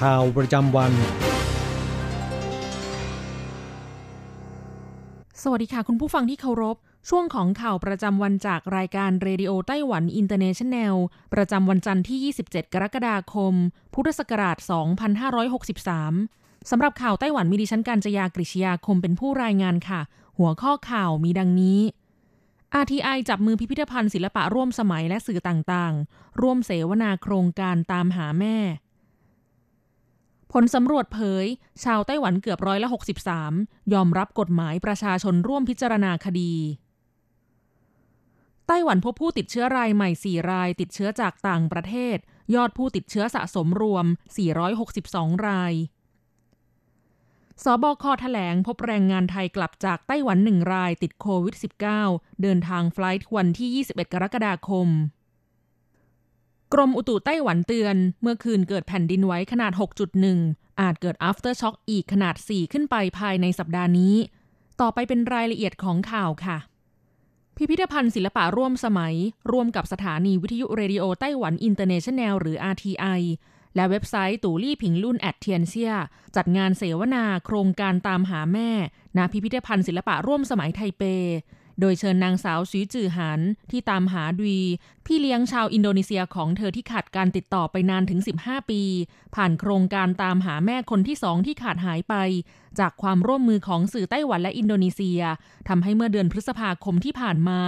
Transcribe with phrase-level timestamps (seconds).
[0.00, 0.92] ข่าวประจำวัน
[5.42, 6.76] สวัสดีค่ะคุณผู้ฟังที่เคารพ
[7.08, 10.94] ช่วงของข่าวประจำวันจากรายการ Radio Taiwan International
[11.34, 13.54] ประจำวันจันทร์ที่ 27 กรกฎาคม
[13.94, 14.56] พุทธศักราช
[15.82, 20.00] 2563 สำหรับข่าวไต้หวันมีดิฉันการจยากริชยาคมเป็นผู้รายงานค่ะ
[20.38, 21.80] หัวข้อข่าวมีดังนี้
[22.82, 28.56] RTI จับมือพิพิธภัณฑ์ศิลปะร่วมสมัยและสื่อต่างๆ ร่วมเสวนาโครงการตามหาแม่
[30.52, 31.46] ผลสำรวจเผย
[31.84, 32.88] ชาวไต้หวันเกือบร้อยละ
[33.38, 36.54] 63 ยอมรับกฎหมายประชาชนร่วมพิจารณาคดี
[38.66, 42.16] ไต้หวันพบผู้ติดเชื้อรายใหม่ 4 รายติดเชื้อจากต่างประเทศ
[42.54, 44.06] ยอดผู้ติดเชื้อสะสมรวม
[44.76, 45.74] 462 ราย
[47.64, 51.56] สบคแถลงพบแรงงานไทยกลับจากไต้หวันหนึ่งรายติดโควิด
[51.98, 54.88] -19 เดินทาง flight วันที่ 21 กรกฎาคม
[56.72, 59.72] กรมอุตุไต้หวันเตือน เมื่อคืนเกิดแผ่นดินไหวขนาด
[60.26, 64.14] 6.1 อาจเกิด aftershock อีกขนาด 4 ขึ้นไปภายในสัปดาห์นี้
[64.80, 66.58] ต่อไปเป็นรายละเอียดของข่าวค่ะ
[67.56, 69.14] พิพิธภัณฑ์ศิลปะร่วมสมัย
[69.50, 73.20] ร่วมกับสถานีวิทยุ Radio Taiwan International หรือ RTI
[73.74, 75.94] และเว็บไซต์ตู่ลี่ผิงลุ่น at เทียนเซีย
[76.36, 78.70] จัดงานเสวนาโครงการตามหาแม่
[79.16, 81.02] ณพิพิธภัณฑ์ศิลปะร่วมสมัยไทเป
[81.80, 83.40] โดยเชิญนางสาวซีจือหัน
[83.70, 84.60] ที่ตามหาดี
[85.06, 88.82] พี่เลี้ยงชาวอินโดนีเซียของเธอที่ขาดการติดต่อไปนานถึง 15 ปี
[89.34, 92.14] ผ่านโครงการตามหาแม่คนที่สองที่ขาดหายไป
[92.78, 95.20] จากความร่วมมือของสื่อไต้หวันและอินโดนีเซีย
[95.68, 97.60] ทำให้เมื่อเดือนพฤษภาคมที่ผ่านมา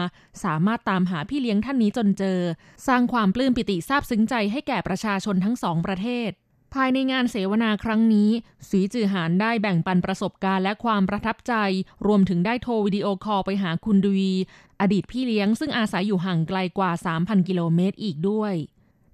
[0.45, 2.39] สามารถตามหาพี่เลี้ยงท่านนี้จนเจอ
[2.87, 6.31] สร้างความปลื้มปิติซาบซึ้งใจให้แก่ประชาชนทั้งสองประเทศ
[6.75, 8.31] ภายในงานเสวนาครั้งนี้
[8.69, 11.55] สีจือหานได้แบ่งปันประสบการณ์และความประทับใจ
[12.07, 14.25] รวมถึงได้โทรวิดีโอคอลไปหาคุณดุย
[14.81, 16.91] อดีตพี่เลี้ยงซึ่งอาศัยอยู่ห่างไกลกว่า
[17.21, 18.55] 3,000 กิโลเมตรอีกด้วย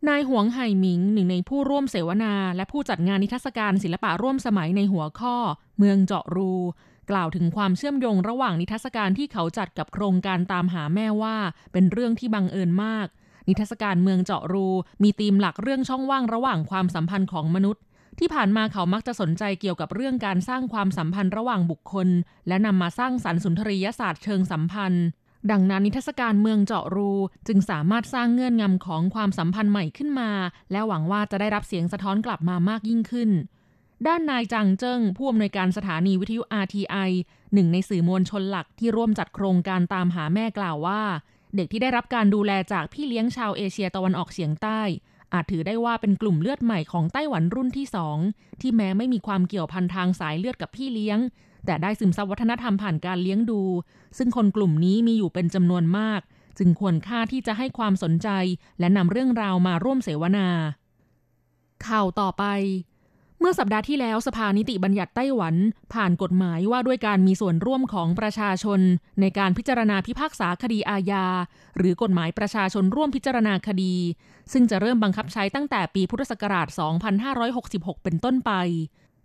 [0.09, 5.37] นายหวงไห่หมิงหนึ่งในผู้ร่วมเสวนา และผู้จัดงานนิทรรศการศิลปะร่วมสมัยในหัวข้อ
[5.79, 6.53] เมืองเจาะรู
[7.11, 11.37] กล่าวถึงความเชื่อมโยงระหว่างนิทรรศการที่เขาจัดกับโครงการตามหาแม่ว่า
[11.73, 13.07] เป็นเรื่องที่บังเอิญมาก
[13.49, 14.67] นิทรรศการเมืองเจาะรู
[15.03, 17.83] มีธีมหลักเรื่องช่องว่างระหว่างความสัมพันธ์ของมนุษย์
[18.19, 22.09] ที่ผ่านมาเขามักจะสนใจเกี่ยวกับเรื่องการสร้างความสัมพันธ์ระหว่างบุคคล
[22.49, 25.05] และนำมาสร้างสรรค์สุนทรียศาสตร์เชิงสัมพันธ์
[25.51, 27.13] ดังนั้นนิทรรศการเมืองเจาะรู
[27.47, 30.31] จึงสามารถสร้างเงื่อนงำของความสัมพันธ์ใหม่ขึ้นมา
[30.73, 33.31] และหวังว่าจะได้รับเสียงสะท้อนกลับมามากยิ่งขึ้น
[34.07, 37.11] ด้านนายจางเจิ้งผู้อำนวยการสถานีวิทยุ RTI
[37.55, 41.03] หนึ่งในสื่อมวลชนหลักที่ร่วมจัดโครงการตามหาแม่กล่าวว่า
[41.57, 44.81] เด็กที่ได้รับการดูแลจากพี่เลี้ยงชาวเอเชียตะวันออกเฉียงใต้
[45.33, 48.19] อาจถือได้ว่าเป็นกลุ่มเลือดใหม่ของไต้หวันรุ่นที่สอง
[48.61, 51.19] ที่แม้ไม่มีความเกี่ยวพันทางสายเลือดกับพี่เลี้ยง
[51.67, 53.63] แต่ได้ซึมซับวัฒนธรรมผ่านการเลี้ยงดู
[54.19, 56.21] ซึ่งคนกลุ่มนี้มีอยู่เป็นจำนวนมาก
[56.59, 58.29] จึงควรค่าที่จะให้ความสนใจ
[58.79, 60.49] และนำเรื่องราวมาร่วมเสวนา
[61.87, 62.45] ข่าวต่อไป
[63.41, 65.55] เมื่อสัปดาห์ที่แล้วสภานิติบัญญัติไต้หวัน
[65.95, 68.81] ผ่านกฎหมายว่าด้วยการมีส่วนร่วมของประชาชน
[69.21, 71.27] ในการพิจารณาพิพากษาคดีอาญา
[71.77, 73.95] หรือกฎหมายประชาชนร่วมพิจารณาคดี
[74.53, 76.69] ซึ่งจะเริ่มบังคับใช้ตั้งแต่ปีพุทธศักราช
[77.37, 78.53] 2566 เป็นต้นไป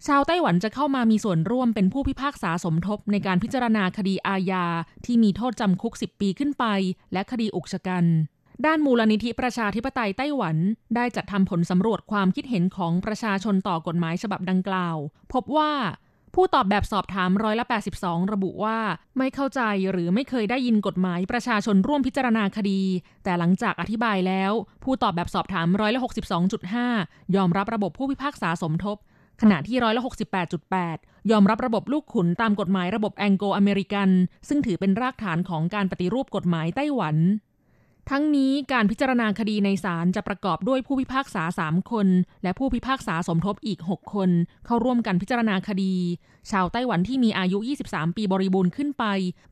[0.07, 4.65] ชาวไต้หวันจะเข้ามามีส่วนร่วมเป็นผู้พิพากษาสมทบในการพิจารณาคดีอาญา
[5.05, 6.65] ที่มีโทษจำคุก 10 ปีขึ้นไป
[7.13, 8.05] และคดีอุกชะกัน
[8.65, 10.57] ด้านมูลนิธิประชาธิปไตยไต้หวัน
[10.95, 14.97] ได้จัดทำผลสำรวจความคิดเห็นของประชาชนต่อกฎหมายฉบับดังกล่าว
[15.33, 15.71] พบว่า
[16.35, 17.65] ผู้ตอบแบบสอบถามร้อยละ
[17.97, 18.77] 82 ระบุว่า
[19.17, 19.61] ไม่เข้าใจ
[19.91, 22.81] หรือไม่เคยได้ยินกฎหมายประชาชนร่วมพิจารณาคดี
[23.23, 24.51] แต่หลังจากอธิบายแล้ว
[24.83, 25.99] ผู้ตอบแบบสอบถามร้อยละ
[26.63, 28.97] 62.5 ยอมรับระบบผู้พิพากษาสมทบ
[29.41, 30.01] ขณะที่ร้อยละ
[30.65, 34.09] 68.8 ยอมรับระบบลูกขุนตามกฎหมายระบบแองโกอเมริกัน
[34.47, 37.15] ซึ่งถือเป็นรากฐานของการปฏิรูปกฎหมายไต้หวัน
[38.11, 42.07] ทั้งนี้การพิจารณาคดีในศาลจะประกอบด้วยผู้พิพากษา 3 คน
[42.43, 44.29] และผู้พิพากษาสมทบอีก 6 คน
[44.65, 45.93] เข้าร่วมกันพิจารณาคดี
[46.51, 47.57] ชาวไต้หวันที่มีอายุ
[47.87, 49.05] 23 ปีบริบูรณ์ขึ้นไป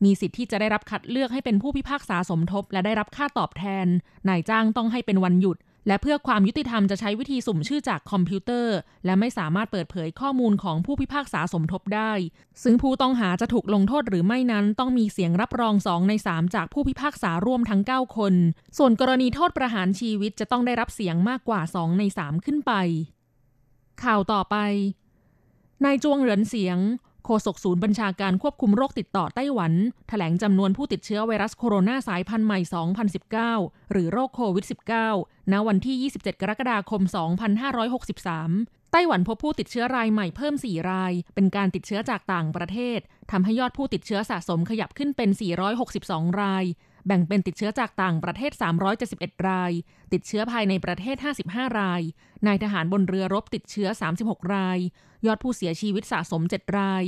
[0.03, 3.87] มีสิทธิ์ที่จะได้รับคัดเลือกให้เป็นผู้พิพากษาสมทบ และได้รับค่าตอบแทน
[4.29, 5.57] นายจ้างต้องให้เป็นวันหยุด
[5.87, 8.75] และเพื่อความยุติธรรมจะใช้วิธีสุ่มชื่อจากคอมพิวเตอร์
[9.05, 12.11] และไม่สามารถเปิดเผยข้อมูลของผู้พิพากษาสมทบได้
[12.63, 18.33] ซึ่งผู้ต้องหาจะถูกลงโทษหรือไม่นั้น ต้องมีเสียงรับรองสองใน3จากผู้พิพากษาร่วมทั้ง 9 คน
[18.77, 22.73] ส่วนกรณีโทษประหารชีวิตจะต้องได้รับเสียงมากกว่า 2 ใน3ขึ้นไป
[24.03, 24.55] ข่าวต่อไป
[25.85, 26.77] นายจวงเหรินเสียง
[27.25, 29.77] โฆษกศูนย์บัญชาการควบคุมโรคติดต่อไต้หวันถ
[30.09, 32.59] แถลงจำนวนผู้ติดเชื้อไวรัสโคโรนาสายพันธุ์ใหม่
[33.45, 34.65] 2019 หรือโรคโควิด
[35.09, 37.01] -19 ณ วันที่ 27 กรกฎาคม
[37.77, 42.99] 2563 ไต้หวันพบผู้ติดเชื้อรายใหม่เพิ่ม 4 ราย เป็นการติดเชื้อจากต่างประเทศ
[43.31, 45.29] ทำให้ยอดผู้ติดเชื้อสะสมขยับขึ้นเป็น
[45.85, 46.65] 462 ราย
[47.07, 48.51] แบ่งเป็นติดเชื้อจากต่างประเทศ
[48.99, 49.71] 371 ราย
[50.13, 51.17] ติดเชื้อภายในประเทศ
[51.47, 52.01] 55 ราย
[52.47, 53.87] นายทหารบนเรือรบติดเชื้อ
[54.21, 54.79] 36 ราย
[55.25, 57.03] ยอดผู้เสียชีวิตสะสม 7 ราย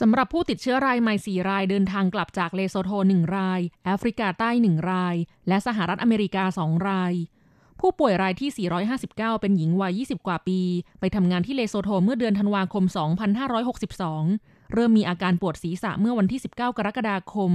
[0.00, 5.16] สำหรับผู้ติดเชื้อรายใหม่ 4 รายเดินทางกลับจากเลโซโท 1 ราย แอฟริกาใต้ 1 ราย
[5.48, 7.12] และสหรัฐอเมริกา 2 ราย
[7.80, 8.68] ผู้ป่วยรายที่
[9.00, 10.60] 459 เป็นหญิงวัย 20 กว่าปี
[11.00, 12.84] ไปทำงานที่เลโซโทเมื่อเดือนธันวาคม
[13.78, 17.52] 2562 เริ่มมีอาการปวดศีรษะเมื่อวันที่ 19 กรกฎาคม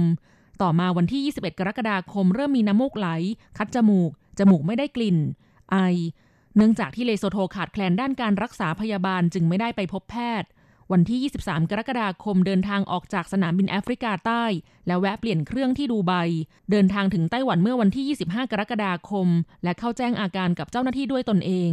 [0.62, 3.08] ต่อมาวันที่ 21 กรกฎาคม เริ่มมีน้ำมูกไหล
[3.58, 5.18] คัดจมูก จมูกไม่ได้กลิ่น
[5.70, 5.76] ไอ
[6.56, 10.48] เนื่องจากที่เลโซโทขาดแคลนด้านการรักษาพยาบาลจึงไม่ได้ไปพบแพทย์
[10.92, 14.44] วันที่ 23 กรกฎาคมเดินทางออกจากสนามบินแอฟริกาใต้
[14.86, 16.12] แล้วแวะเปลี่ยนเครื่องที่ดูไบ
[16.70, 19.28] เดินทางถึงไต้หวันเมื่อวันที่ 25 กรกฎาคม
[19.64, 21.72] และเข้าแจ้งอาการกับเจ้าหน้าที่ด้วยตนเอง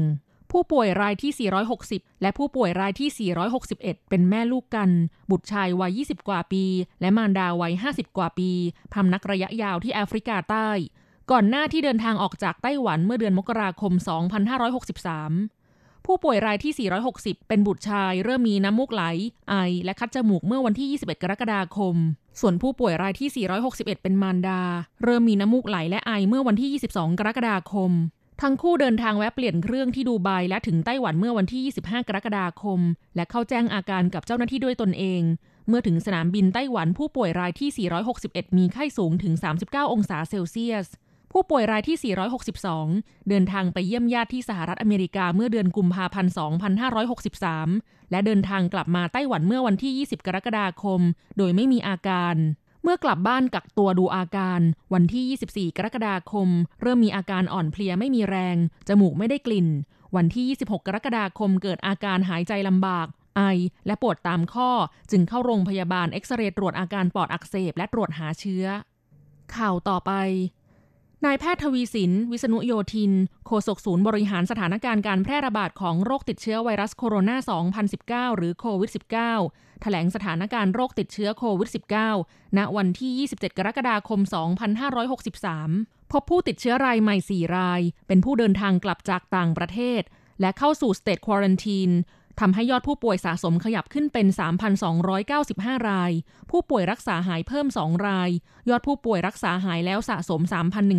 [0.51, 3.31] ผู้ป่วยรายที่ 460 และผู้ป่วยรายที่
[3.65, 4.89] 461 เป็นแม่ลูกกัน
[5.31, 6.63] บุตรชายวัย 20 กว่าปี
[7.01, 8.51] และมารดาวัย 50 กว่าปี
[8.93, 10.69] พำนักระยะยาวที่แอฟริกาใต้
[11.31, 13.93] ก่อนหน้าที่เดินทางออกจากไต้หวันเมื่อเดือนมกราคม
[15.19, 19.03] 2563 ผู้ป่วยรายที่ 460 เป็นบุตรชายเริ่มมีน้ำมูกไหล
[19.49, 19.55] ไอ
[19.85, 21.95] และคัดจมูกเมื่อวันที่ 21 กรกฎาคม
[22.39, 24.61] ส่วนผู้ป่วยรายที่ 461 เป็นมารดา
[25.03, 27.91] เริ่มมีน้ำมูกไหลและไอเมื่อวันที่ 22 กรกฎาคม
[28.41, 32.79] ทั้งคู่เดินทางแวะเปลี่ยนเครื่องที่ดูไบและถึงไต้หวันเมื่อวันที่ 25 กรกฎาคม
[33.15, 35.21] และเข้าแจ้งอาการกับเจ้าหน้าที่ด้วยตนเอง
[35.67, 37.89] เมื่อถึงสนามบินไต้หวันผู้ป่วยรายที่
[38.19, 39.33] 461 มีไข้สูงถึง
[39.63, 40.87] 39 องศาเซลเซียส
[41.31, 42.13] ผู้ป่วยรายที่
[42.67, 46.33] 462 เดินทางไปเยี่ยมญาติที่สหรัฐอเมริกาเมื่อเดือนกุมภาพันธ์
[47.41, 51.01] 2563 และเดินทางกลับมาไต้หวันเมื่อวันที่ 20 กรกฎาคม
[51.37, 52.35] โดยไม่มีอาการ
[52.83, 54.61] เมื่อกลับบ้านกักตัวดูอาการ
[54.93, 56.49] วันที่ 24 กรกฎาคม
[56.81, 58.57] เริ่มมีอาการอ่อนเพลียไม่มีแรง
[58.87, 59.67] จมูกไม่ได้กลิ่น
[60.15, 63.07] วันที่ 26 กรกฎาคมเกิดอาการหายใจลำบาก
[63.37, 63.41] ไอ
[63.87, 64.69] และปวดตามข้อ
[65.11, 68.65] จึงเข้าโรงพยาบาลเอ็กซเรย์ตรวจอาการปอดอักเสบและตรวจหาเชื้อ
[69.55, 70.11] ข่าวต่อไป
[71.25, 73.13] นายแพทย์ทวีสิน วิษณุโยธิน
[73.47, 78.91] โฆษกศูนย์บริหารสถานการณ์การแพร่ระบาดของโรคติดเชื้อไวรัสโคโรนา 2019 หรือโควิด
[79.35, 81.69] -19 แถลงสถานการณ์โรคติดเชื้อโควิด
[82.13, 84.19] -19 ณ วันที่ 27 กรกฎาคม
[85.35, 90.01] 2563 พบผู้ติดเชื้อรายใหม่ 4 ราย เป็นผู้เดินทางกลับจากต่างประเทศ
[90.41, 91.91] และเข้าสู่สเตทควอรันทีน
[92.41, 94.27] ทำให้ยอดผู้ป่วยสะสมขยับขึ้นเป็น
[95.07, 96.11] 3,295 ราย
[96.51, 98.29] ผู้ป่วยรักษาหายเพิ่ม 2 ราย
[98.69, 100.41] ยอดผู้ป่วยรักษาหายแล้วสะสม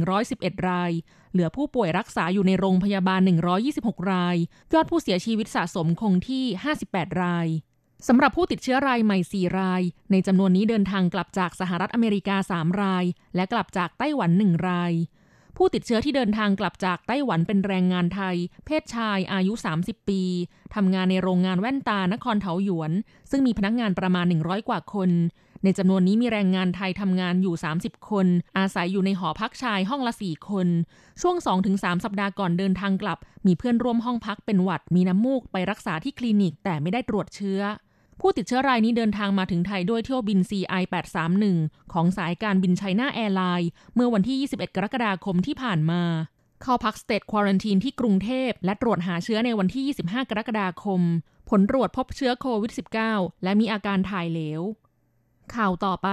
[0.05, 0.91] 3,111 ราย
[1.33, 3.21] เหลือผู้ป่วยรักษาอยู่ในโรงพยาบาล
[3.67, 4.37] 126 ราย
[4.75, 6.45] ยอดผู้เสียชีวิตสะสมคงที่
[6.85, 7.47] 58 ราย
[8.09, 13.05] สำหรับผู้ติดเชื้อรายใหม่ 4 ราย ในจำนวนนี้เดินทางกลับจากสหรัฐอเมริกา 3 ราย
[13.37, 14.93] และกลับจากไต้หวัน 1 ราย
[15.57, 20.23] ผู้ติดเชื้อที่เดินทางกลับจากไต้หวันเป็นแรงงานไทย เพศชายอายุ 30 ปี
[20.75, 22.93] ทำงานในโรงงานแว่นตานครเถาหยวน
[23.31, 25.11] ซึ่งมีพนักงานประมาณ 100 กว่าคน
[25.65, 28.27] ในจำนวนนี้มีแรงงานไทยทำงานอยู่ 30 คน
[28.59, 30.69] อาศัยอยู่ในหอพักชายห้องละ 4 คน
[31.21, 31.37] ช่วง
[31.71, 37.61] 2-3 สัปดาห์ก่อนเดินทางกลับ มีเพื่อนร่วมห้องพักเป็นหวัดมีน้ำมูกไปรักษาที่คลินิกแต่ไม่ได้ตรวจเชื้อ
[38.21, 40.83] ผู้ติดเชื้อรายนี้เดินทางมาถึงไทยด้วยเที่ยวบิน CI
[41.39, 46.03] 831ของสายการบิน China Airlines เมื่อวันที่ 21 กรกฎาคมที่ผ่านมา
[46.63, 51.01] เข้าพัก State Quarantine ที่กรุงเทพ และตรวจหาเชื้อในวันที่ 25 กรกฎาคม
[51.51, 52.73] ผลตรวจพบเชื้อโควิด
[53.09, 54.61] -19 และมีอาการถ่ายเหลว
[55.55, 56.09] ข่าวต่อไป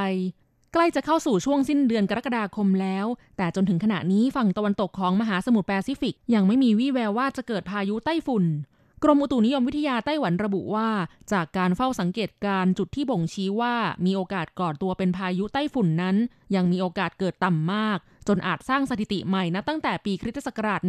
[0.74, 3.06] ใกล้จะเข้าสู่ช่วงสิ้นเดือนกรกฎาคมแล้ว
[3.38, 8.46] แต่จนถึงขณะนี้ฝั่งตะวันตกของมหาสมุทรแปซิฟิก ยังไม่มีวี่แววว่าจะเกิดพายุไต้ฝุ่น
[9.04, 10.90] กรมอุตุนิยมวิทยาไต้หวันระบุว่า
[11.32, 13.76] จากการเฝ้าสังเกตการจุดที่บ่งชี้ว่า
[14.06, 16.16] มีโอกาสก่อตัวเป็นพายุไต้ฝุ่นนั้น
[16.56, 20.82] ยังมีโอกาสเกิดต่ำมาก จนอาจสร้างสถิติใหม่นะตั้งแต่ปีคริสตศักราช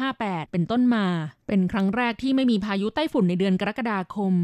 [0.00, 1.06] 1958 เป็นต้นมา
[1.46, 4.34] เป็นครั้งแรกที่ไม่มีพายุไต้ฝุ่นในเดือนกรกฎาคม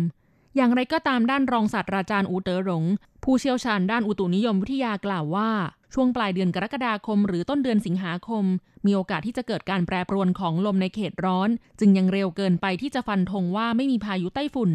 [0.57, 2.85] อย่างไรก็ตามด้านรองศาสตราจารย์อูเตอร์หลง
[3.25, 5.51] ผู้เชี่ยวชาญด้านอุตุนิยมวิทยากล่าวว่า
[5.95, 8.45] ช่วงปลายเดือนกรกฎาคม หรือต้นเดือนสิงหาคม
[8.87, 11.49] มีโอกาสที่จะเกิดการแปรปรวนของลมในเขตร้อน
[11.81, 14.71] จึงยังเร็วเกินไปที่จะฟันธงว่าไม่มีพายุไต้ฝุ่น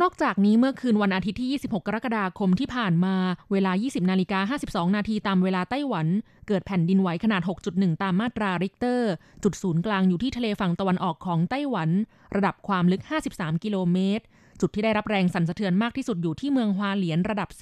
[0.00, 3.16] นอกจากนี้เมื่อคืนวันอาทิตย์ที่ 26 กรกฎาคมที่ผ่านมา
[3.52, 6.06] เวลา 20 นาฬิกา 52 นาทีตามเวลาไต้หวัน
[6.48, 9.10] เกิดแผ่นดินไหวขนาด 6.1 ตามมาตราริกเตอร์
[9.42, 11.90] จุดศูนย์กลางอยู่ที่ทะเลฝั่งตะวันออกของไต้หวัน
[12.36, 13.02] ระดับความลึก
[13.34, 14.24] 53 กิโลเมตร
[14.60, 17.60] จุดที่ได้รับแรงสั่นสะเทือนมากที่สุดอยู่ที่เมืองฮวาเหลียนระดับ 4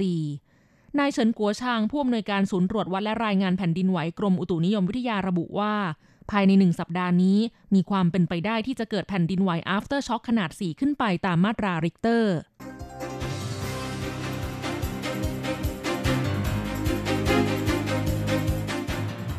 [0.96, 5.74] นายเฉินกัวชางผู้อำนวยการศูนย์ตรวจวัดและรายงานแผ่นดินไหวกรมอุตุนิยมวิทยาระบุว่า
[6.30, 7.38] ภายในหนึ่งสัปดาห์นี้
[7.74, 12.34] มีความเป็นไปได้ที่จะเกิดแผ่นดินไหว aftershock ขนาด 4 ขึ้นไปตามมาตราริกเตอร์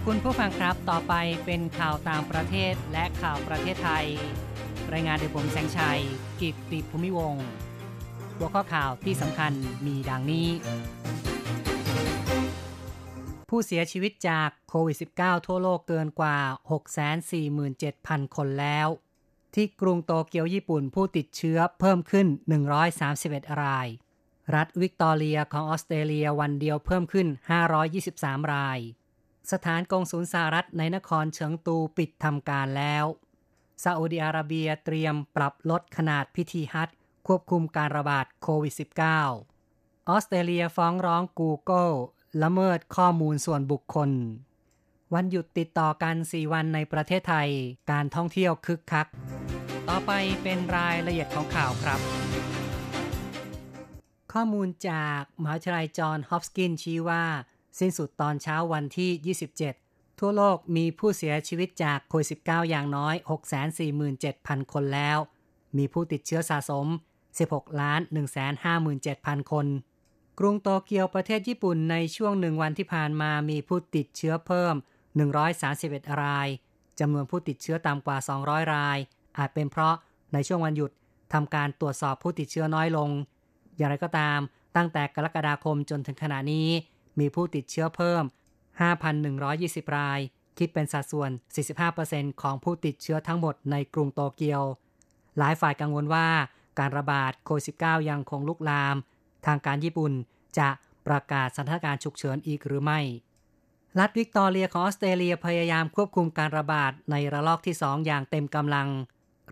[0.05, 1.13] คุณผู้ฟังครับต่อไป
[1.45, 4.07] เป็นข่าวต่างประเทศและข่าวประเทศไทย
[4.93, 5.99] รายงานโดยผมแสงชัย
[6.41, 7.45] กิตติภูมิวงศ์
[8.37, 9.51] หัวข้อข่าวที่สำคัญ
[9.85, 10.47] มีดังนี้
[13.49, 16.37] ผู้เสียชีวิตจากโควิด -19 ทั่วโลกเกินกว่า
[17.17, 18.87] 647,000 คนแล้ว
[19.53, 22.27] ที่กรุงโตเกียวญี่ปุ่นผู้ติดเชื้อเพิ่มขึ้น
[22.93, 23.87] 131 ราย
[24.55, 27.27] รัฐวิกตอเรียของออสเตรเลียวันเดียวเพิ่มขึ้น
[27.89, 28.79] 523 ราย
[29.51, 33.05] สถานกงศูนย์สหรัฐในนครเฉิงตูปิดทำการแล้ว
[33.83, 36.89] ซาอุดิอาระเบียเตรียมปรับลดขนาดพิธีฮัจ
[37.27, 38.73] ควบคุมการระบาดโควิด
[39.39, 41.95] -19 ออสเตรเลียฟ้องร้อง Google
[42.43, 44.09] ละเมิดข้อมูลส่วนบุคคล
[45.13, 47.49] วันหยุดติดต่อกัน 4 วันในประเทศไทย
[47.91, 49.07] การท่องเที่ยวคึกคัก
[49.89, 50.11] ต่อไป
[50.43, 51.99] เป็นรายละเอียดของข่าวครับ
[54.33, 57.23] ข้อมูลจากมหาวิทยาลัยจอห์นฮอปกินชี้ว่า
[57.79, 63.15] สิ้นสุดตอนเช้าวันที่ 27 ทั่วโลกมีผู้เสียชีวิตจากโควิด -19 อย่างน้อย
[63.93, 65.17] 647,000 คนแล้ว
[65.77, 66.87] มีผู้ติดเชื้อสะสม
[67.33, 68.01] 16 ล้าน
[68.75, 69.67] 157,000 คน
[70.41, 74.75] กรุงโตเกียวประเทศญี่ปุ่นในช่วงหนึ่งวันที่ผ่านมามีผู้ติดเชื้อเพิ่ม
[75.47, 76.47] 131 ราย
[76.99, 78.97] จำนวนผู้ติดเชื้อต่ำกว่า 200 ราย
[79.37, 79.95] อาจเป็นเพราะ
[80.33, 80.91] ในช่วงวันหยุด
[81.33, 83.09] ทำการตรวจสอบผู้ติดเชื้อน้อยลง
[83.77, 84.39] อย่างไรก็ตาม
[84.75, 86.69] ตั้งแต่กรกฎาคมจนถึงขณะนี้
[87.19, 88.23] มีผู้ติดเชื้อเพิ่ม
[89.09, 90.19] 5,120 ราย
[90.57, 91.29] คิดเป็นสัดส่วน
[91.85, 94.63] 45%ของผู้ติดเชื้อทั้งหมดในกรุงโตเกียว
[95.37, 96.27] หลายฝ่ายกังวลว่า
[96.79, 98.95] การระบาดโควิด -19 ยังคงลุกลาม
[99.45, 100.13] ทางการญี่ปุ่น
[100.57, 100.69] จะ
[101.07, 102.99] ประกาศสถานการณ์ฉุกเฉินอีกหรือไม่
[103.99, 108.87] รัฐวิกตอเรียของออสเตรเลียพยายามควบคุมการระบาดในระลอกที่ 2 อย่างเต็มกำลัง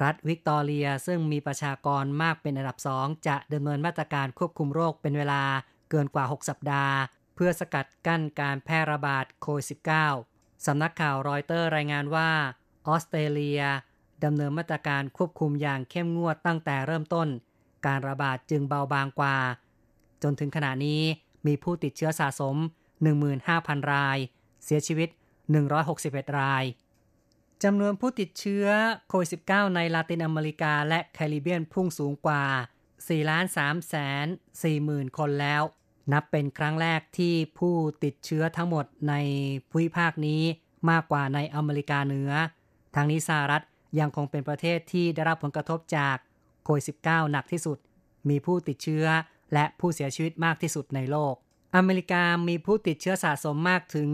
[0.04, 5.44] รัฐวิกตอเรียซึ่งมีประชากรมากเป็นอันดับสองจะดำเนินมาตรการควบคุมโรคเป็นเวลา
[5.90, 6.96] เกินกว่า 6 สัปดาห์
[7.36, 9.66] เพื่อสกัดกั้นการแพร่ระบาดโควิด
[10.16, 12.30] -19 สำนักข่าวรอยเตอร์รายงานว่า
[12.88, 13.62] ออสเตรเลีย
[14.24, 17.28] ดำเนินมาตรการควบคุมอย่างเข้มงวดตั้งแต่เริ่มต้น
[17.86, 19.38] การระบาดจึงเบาบางกว่า
[20.24, 21.02] จนถึงขณะนี้
[21.48, 22.56] มีผู้ติดเชื้อสะสม
[23.04, 24.18] 15,000 ราย
[24.64, 25.10] เสียชีวิต
[25.74, 26.64] 161 ราย
[27.64, 28.66] จำนวนผู้ติดเชื้อ
[29.08, 32.44] โควิด -19 ในลาตินอเมริกาและแคริบเบียนพุ่งสูงกว่า
[32.86, 33.30] 4 3 4 0
[34.64, 35.64] 0 0 0คนแล้ว
[36.14, 39.14] นับเป็นครั้งแรกที่ผู้ติดเชื้อทั้งหมดใน
[39.70, 40.42] ภูมิภาคนี้
[40.90, 42.32] มากกว่าในอเมริกาเหนือ
[42.96, 43.64] ทางนี้สหรัฐ
[44.00, 46.18] ยังคงเป็นประเทศที่ได้รับผลกระทบจาก
[46.64, 47.78] โควิด -19 หนักที่สุด
[48.30, 49.06] มีผู้ติดเชื้อ
[49.54, 51.36] และผู้เสียชีวิตมากที่สุดในโลก
[51.76, 54.10] อเมริกามีผู้ติดเชื้อสะสมมากถึง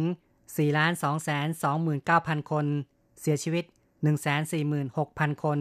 [1.23, 2.65] 4,229,000 คน
[3.21, 3.65] เสียชีวิต
[4.53, 5.59] 146,000 คน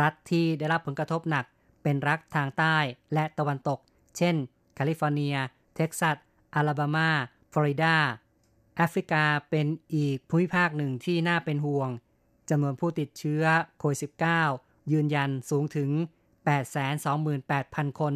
[0.00, 1.44] รัฐที่ได้รับผลกระทบหนัก
[1.82, 2.76] เป็นรัฐทางใต้
[3.14, 3.78] และตะวันตก
[4.16, 4.34] เช่น
[4.74, 5.36] แคลิฟอร์เนีย
[5.76, 6.16] เท็กซัส
[6.54, 7.10] อลาบามา
[7.52, 7.96] ฟลอริดา
[8.76, 11.88] แอฟริกาเป็นอีกภูมิภาคหนึ่งที่น่าเป็นห่วง
[12.50, 13.42] จำนวนผู้ติดเชื้อ
[13.78, 13.98] โควิด
[14.44, 15.90] -19 ยืนยันสูงถึง
[17.14, 18.14] 828,000 คน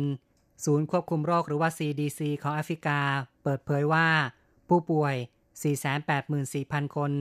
[0.64, 2.98] ศูนย์ควบคุมโรคหรือว่า CDC ของแอฟริกา
[3.42, 4.08] เปิดเผยว่า
[4.68, 5.14] ผู้ป่วย
[6.06, 7.12] 484,000 คน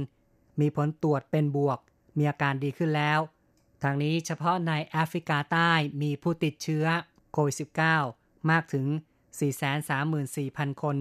[0.60, 1.80] มีผลตรวจเป็นบวก
[2.18, 3.20] มีอาการดีขึ้นแล้ว
[3.84, 6.86] ทางนี้เฉพาะในแอฟริกาใต้มีผู้ติดเชื้อ
[7.34, 7.56] โควิด
[8.02, 8.86] -19 มากถึง
[9.84, 10.98] 434,000 คน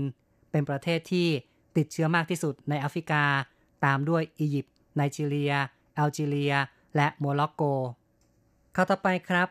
[0.51, 1.29] เป็นประเทศที่
[1.77, 3.25] ติดเชื้อมากที่สุดในแอฟริกา
[3.85, 5.55] ตามด้วยอียิปต์ไนจีเรีย
[5.95, 6.55] แอลจีเรีย
[6.97, 7.63] และโมร็อกโก
[8.75, 9.49] ข้าต่อไปครับ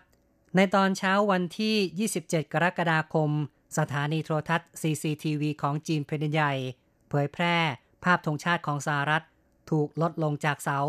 [0.60, 3.30] ในตอนเช้าวันที่ 27 กรกฎาคม
[3.78, 6.54] สถานีโทรทัศน์ CCTV ของจีนแผ่นใหญ่
[7.10, 7.56] เผยแพร่
[8.04, 9.24] ภาพธงชาติของสหรัฐ
[9.72, 10.80] ถูกลดลงจากเสา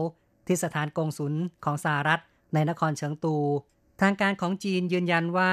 [0.47, 1.35] ที่สถานกงสุล
[1.65, 2.21] ของสหรัฐ
[2.55, 3.37] ในนครเฉิงตู
[4.01, 5.53] ทางการของจีนยืนยันว่า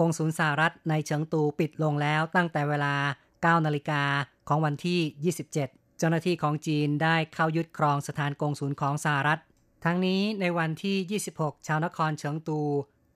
[0.00, 2.94] กงสุลสหรัฐในเฉิงตูปิดลงแล้วตั้งแต่เวลา
[3.32, 4.02] 9 นาฬิกา
[4.48, 9.40] ของวันที่ 27 เจ้าหน้าที่ของจีนได้เข้ายึดครองสถานกงสุลของสหรัฐ
[9.84, 12.60] ทั้งนี้ในวันที่ 26 ชาวนครเฉิงตู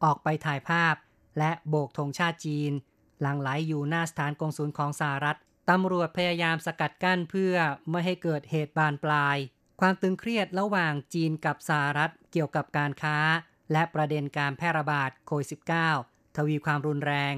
[0.04, 0.94] ออกไปถ่ายภาพ
[1.38, 2.72] และโบกธงชาติจีน
[3.20, 5.38] หลังไหลอยู่หน้าสถานกงสุลของสหรัฐ
[5.70, 7.54] ตำรวจพยายามสกัดกั้นเพื่อ
[7.90, 9.36] ไม่ให้เกิดเหตุบานปลาย
[9.80, 13.18] ความตึงเครียดระหว่างจีนกับสหรัฐเกี่ยวกับการค้า
[13.72, 15.48] และประเด็นการแพร่ระบาดโควิด
[15.94, 17.34] -19 ทวีความรุนแรง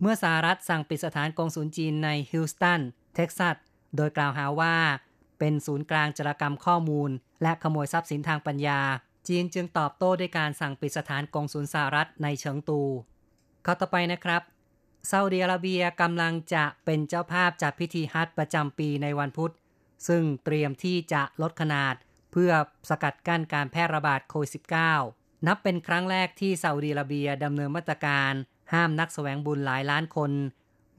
[0.00, 2.80] เมื่อสหรัฐสั่งปิดสถานกงศูนย์จีนในฮิลสตัน
[3.14, 3.56] เท็กซัส
[3.96, 4.76] โดยกล่าวหาว่า
[5.38, 7.10] เป็นศูนย์กลางจรกรรมข้อมูล
[7.42, 8.80] และขโมยทรัพย์สินทางปัญญา
[9.28, 12.80] จีนจึงตอบโต้ด้วยการสั่งปิดสถานกองศูนย์สหรัฐในเฉิงตู
[13.64, 14.42] ข้อต่อไปนะครับ
[15.10, 19.52] ซาอุดิอาระเบียกำลังจะเป็นเจ้าภาพจัดพิธีฮัจประจำปีในวันพุธ
[20.08, 21.94] ซึ่งเตรียมที่จะลดขนาด
[22.32, 22.52] เพื่อ
[22.88, 24.50] สกัดกั้นการแพร่ระบาดโควิด
[24.98, 28.32] -19 นับเป็นครั้งแรกที่ซาอุดิอาระเบียดำเนินมาตรการ
[28.72, 30.30] ห้ามนักแสวงบุญหลายล้านคน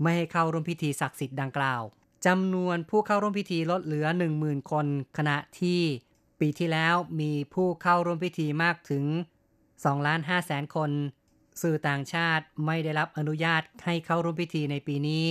[0.02, 1.82] ไม่ให้เข้าร่วมพิธีศักดิ์สิทธิ์ดังกล่าว
[2.26, 4.08] จำนวนผู้เข้าร่วมพิธีลดเหลือ
[4.40, 4.86] 10,000 คน
[5.18, 5.82] ขณะที่
[6.40, 9.06] ปีที่แล้วมีผู้เข้าร่วมพิธีมากถึง
[9.56, 10.92] 2ล้าน5แสนคน
[11.62, 15.26] สื่อต่างชาติไม่ได้รับอนุญาตให้เข้าร่วมพิธีในปีนี้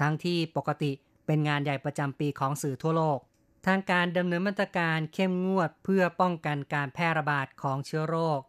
[0.00, 0.92] ทั้งที่ปกติ
[1.26, 3.18] เป็นงานใหญ่ประจำปีของสื่อทั่วโลก
[3.66, 8.40] ทางการดำเนินมาตรการเข้มงวดเพื่อป้องกันการแพร่ระบาดของเชื้อโรค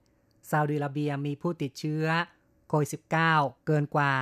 [0.49, 2.05] ซาอุดิอาระเบียมีผู้ติดเชื้อ
[2.67, 2.89] โควิด
[3.27, 4.13] -19 เกินกว่า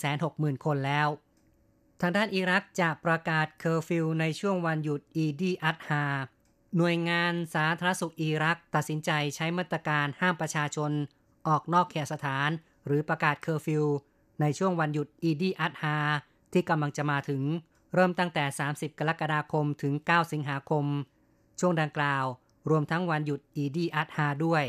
[0.00, 1.08] 260,000 คนแล้ว
[2.00, 6.06] ทางด้านอิรักจะประกาศเคอร์ฟิวในช่วงวันหยุดอีดีอัตฮา
[6.78, 10.92] หน่วยงานสาธารณสุขอิรักตัดสินใจใช้มาตรการห้ามประชาชน
[11.48, 12.50] ออกนอกเคหสถาน
[12.86, 13.84] หรือประกาศเคอร์ฟิว
[14.40, 15.98] ในช่วงวันหยุดอีดีอัตฮา
[16.52, 17.42] ที่กำลังจะมาถึง
[17.94, 20.84] เริ่มตั้งแต่ 30 กรกฎาคมถึง 9 สิงหาคม
[21.60, 22.24] ช่วงดังกล่าว
[22.70, 24.64] รวมทั้งวันหยุดอีดีอัตฮาด้วย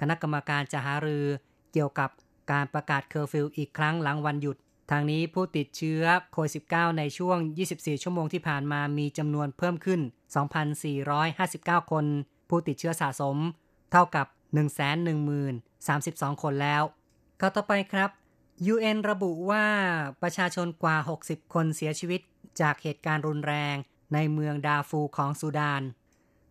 [0.00, 1.24] คณะกรรมการจะหารือ
[1.72, 2.10] เกี่ยวกับ
[2.50, 4.56] การประกาศเคอร์ฟิวอีกครั้งหลังวันหยุด
[4.90, 7.38] ทางนี้ผู้ติดเชื้อโควิด -19 ในช่วง
[7.70, 10.00] 24 ชั่วโมงที่ผ่านมามีจำนวนเพิ่มขึ้น
[10.32, 12.04] 2,459 คน
[12.48, 13.36] ผู้ติดเชื้อสะสม
[13.92, 14.26] เท่ากับ
[15.14, 16.82] 110,032 คนแล้ว
[17.40, 18.10] ข้อต่อไปครับ
[18.72, 19.66] UN ระบุว่า
[20.22, 22.20] ประชาชนกว่า 60 คนเสียชีวิต
[22.60, 23.76] จากเหตุการณ์รุนแรง
[24.14, 25.82] ในเมืองดาร์ฟูร์ของสุดาน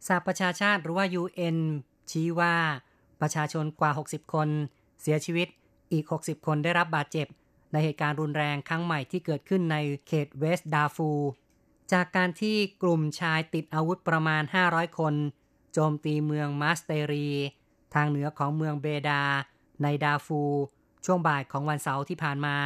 [0.08, 1.58] สหประชาชาติหรือว่า UN
[2.12, 2.56] ชี้ว่า
[3.22, 4.50] ประชาชนกว่า 60 คน
[5.02, 5.48] เสียชีวิต
[5.92, 7.28] อีก 60 คนได้รับบาดเจ็บ
[7.72, 9.78] ในเหตุการณ์รุนแรงครั้งใหม่ที่เกิดขึ้นใน
[10.08, 11.10] เขตเวสต์ดาร์ฟูร์
[11.92, 15.16] จากการที่กลุ่มชายติดอาวุธประมาณ 500 คน
[15.74, 17.28] โจมตีเมืองมาสเตรี
[17.94, 19.24] ทางเหนือของเมืองเบดา
[19.84, 20.42] ในดาร์ฟูร์
[21.06, 22.58] ช่วงบ่ายของวันเสาร์ที่ผ่านมา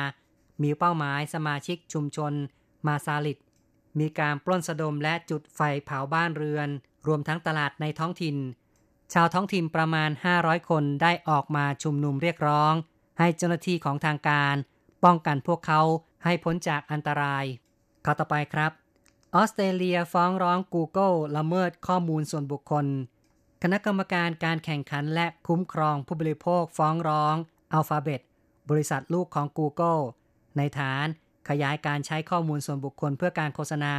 [0.61, 2.33] มีเป้าหมายสมาชิกชุมชน
[2.87, 3.37] มาซาลิด
[3.99, 6.69] มีการปล้นสะดมและจุดไฟเผาบ้านเรือน
[7.07, 8.37] รวมทั้งตลาดในท้องถิ่น
[9.13, 12.73] ชาวท้องถิ่นประมาณ 500 คนได้ออกมาชุมนุมเรียกร้อง
[13.19, 14.55] ให้เจ้าหน้าที่ของทางการ
[15.03, 15.81] ป้องกันพวกเขา
[16.23, 17.45] ให้พ้นจากอันตราย
[18.05, 18.71] ข้อต่อไปครับ
[19.35, 22.85] ออสเตรเลียฟ้องร้อง Google ละเมิดข้อมูลส่วนบุคคล
[23.63, 27.35] คณะกรรมการการแข่งขันและคุ้มครองผู้บริโภคฟ้องร้อง
[27.77, 28.21] Alphabet
[28.69, 30.03] บริษัทลูกของ Google
[30.57, 31.05] ในฐาน
[31.49, 33.95] ขยายการใช้ข้อมูลส่วนบุคคลเพื่อการโฆษณา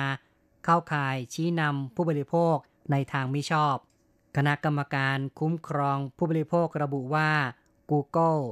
[0.65, 2.57] เข้าข่ายชี้นำผู้บริโภค
[2.91, 3.77] ในทางมิชอบ
[4.37, 7.31] คณะกรรมการคุ้มครองผู้บริโภคระบุว่า
[7.91, 8.43] Google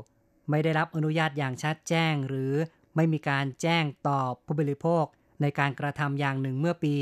[0.50, 2.52] ไม่ได้รับอนุญาตอย่างชัดแจ้งหรือ
[2.96, 5.04] ไม่มีการแจ้งต่อผู้บริโภค
[5.42, 6.94] ในการกระทำอย่างหนึ่งเมื่อปี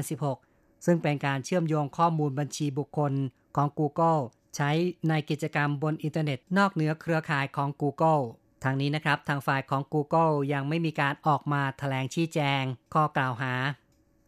[0.00, 3.12] 2016 ซึ่งเป็นการเชื่อมโยงข้อมูลบัญชีบุคคล
[3.56, 4.20] ของ Google
[4.56, 4.70] ใช้
[5.08, 8.22] ในกิจกรรมบนอินเทอร์เน็ตนอกเหนือเครือข่ายของ Google
[8.64, 12.62] ทางนี้นะครับ ทางฝ่ายของ Google ยังไม่มีการออกมาแถลงชี้แจง
[12.94, 13.54] ข้อกล่าวหา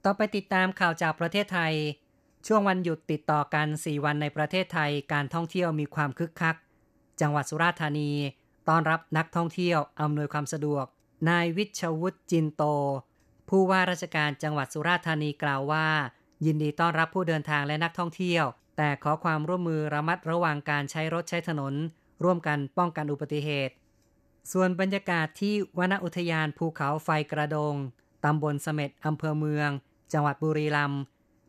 [0.05, 1.75] ต่อไปติดตามข่าวจากประเทศไทย
[2.47, 6.57] ช่วงวันหยุดติดต่อกัน 4 วันในประเทศไทยการท่องเที่ยวมีความคึกคัก
[7.21, 8.11] จังหวัดสุราษฎร์ธานี
[8.69, 10.85] ต้อนรับนักท่องเที่ยวอำนวยความสะดวก
[11.29, 12.63] นายวิชวุทย์ จินโต
[13.55, 15.87] ผู้ว่าราชการจังหวัดสุราษฎร์ธานีกล่าวว่า
[16.47, 18.45] ยินดีต้อนรับผู้เดินทางและนักท่องเที่ยว
[18.77, 21.75] แต่ขอความร่วมมือระมัดระวังการใช้รถใช้ถนน
[22.25, 23.75] ร่วมกันป้องกันอุบัติเหตุ
[24.53, 27.75] ส่วนบรรยากาศที่วนอุทยานภูเขาไฟกระดง
[28.25, 29.71] ตำบลเสม็ดอำเภอเมือง
[30.13, 31.01] จังหวัดบุรีรัมย์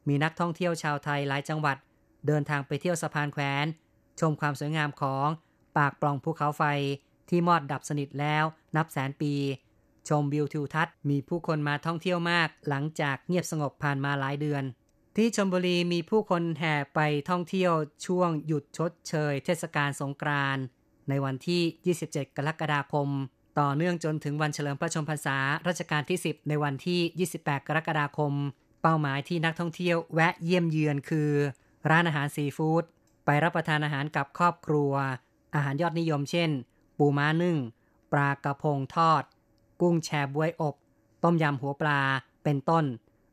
[0.08, 1.78] มีนักท่องเที่ยวชาวไทยหลายจังหวัด
[2.28, 3.66] เดินทางไปเที่ยวสะพานแขวน
[4.20, 5.28] ชมความสวยงามของ
[5.78, 6.63] ปากปล่องภูเขาไฟ
[7.30, 8.44] ที่มอดดับสนิทแล้ว
[8.76, 9.34] นับแสนปี
[10.10, 14.63] ชมวิวทิวทัศน์ มีผู้คนมาท่องเที่ยวมาก หลังจากเงียบสงบผ่านมาหลายเดือน
[15.16, 17.74] ที่ชมบุรีมีผู้คนแห่ไปท่องเที่ยว
[18.06, 20.63] ช่วงหยุดชดเชย เทศกาลสงกรานต์
[21.10, 23.10] ในวันที่ 27 กรกฎาคม
[23.60, 25.38] ต่อเนื่องจนถึงวันเฉลิมพระชนมพรรษา
[25.68, 28.34] รัชกาลที่ 10 ในวันที่ 28 กรกฎาคม
[28.82, 31.30] เป้าหมายที่นักท่องเที่ยวแวะเยี่ยมเยือนคือ
[31.89, 32.84] ร้านอาหารซีฟู้ด
[33.26, 34.92] ไปรับประทานอาหารกับครอบครัว
[35.56, 36.50] อาหารยอดนิยมเช่น
[36.98, 37.58] ปูม้านึ่ง
[38.12, 39.24] ปลากระพงทอด
[39.84, 40.76] กุ้งแชบ๊วยอบ
[41.24, 42.02] ต้มยำหัวปลา
[42.43, 42.86] เป็นต้น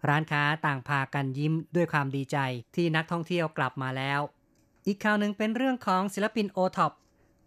[0.08, 2.36] ร้านค้าต่างพากันยิ้มด้วยความดีใจ
[2.74, 4.20] ที่นักท่องเที่ยวกลับมาแล้ว
[4.86, 6.92] อีกข่าวหนึ่งเป็นเรื่องของศิลปินโอท็อป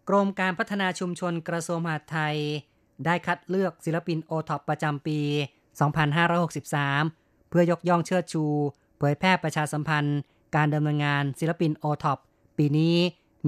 [0.08, 2.36] กรมการพัฒนาชุมชนกระทรวงมหาดไทย
[3.04, 5.20] ได้คัดเลือกศิลปินโอท็อปประจำปี
[6.14, 8.44] 2563 เพื่อยกย่องเชิดชู
[8.98, 10.18] เผยแพร่ประชาสัมพันธ์
[10.56, 12.18] การดำเนินงานศิลปินโอท็อป
[12.58, 12.96] ปีนี้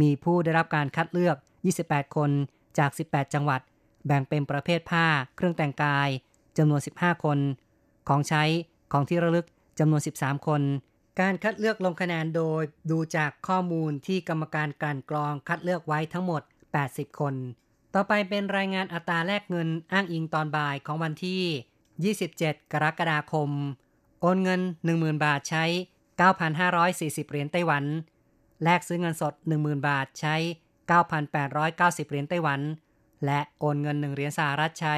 [0.01, 1.37] มีผู้ได้รับการคัดเลือก
[1.77, 2.31] 28 คน
[2.79, 3.61] จาก 18 จังหวัด
[4.07, 6.09] แบ่งเป็นประเภทผ้า เครื่องแต่งกาย
[6.59, 7.39] จำนวน 15 คน
[8.09, 8.45] ของใช้
[8.93, 9.47] ของที่ระลึก
[9.79, 10.63] จำนวน 13 คน
[11.21, 16.43] การคัดเลือกลงคะแนนโดยดูจากข้อมูลที่กรรมการการกรองคัดเลือกไว้ทั้งหมด
[16.81, 17.35] 80 คน
[17.95, 23.51] ต่อไปเป็นรายงานอัตราแลกเงินอ้างอิงตอนบ่ายของวันที่ 27 กรกฎาคม
[24.21, 24.61] โอนเงิน
[24.93, 25.65] 10,000 บาทใช้
[26.47, 27.85] 9,540 เหรียญไต้หวัน
[28.63, 30.37] แลกซื้อเงินสด 10,000 บาทใช้
[30.91, 32.61] 9,890 เหรียญไต้หวัน
[33.27, 34.97] และโอนเงิน 1 เหรียญสหรัฐใช้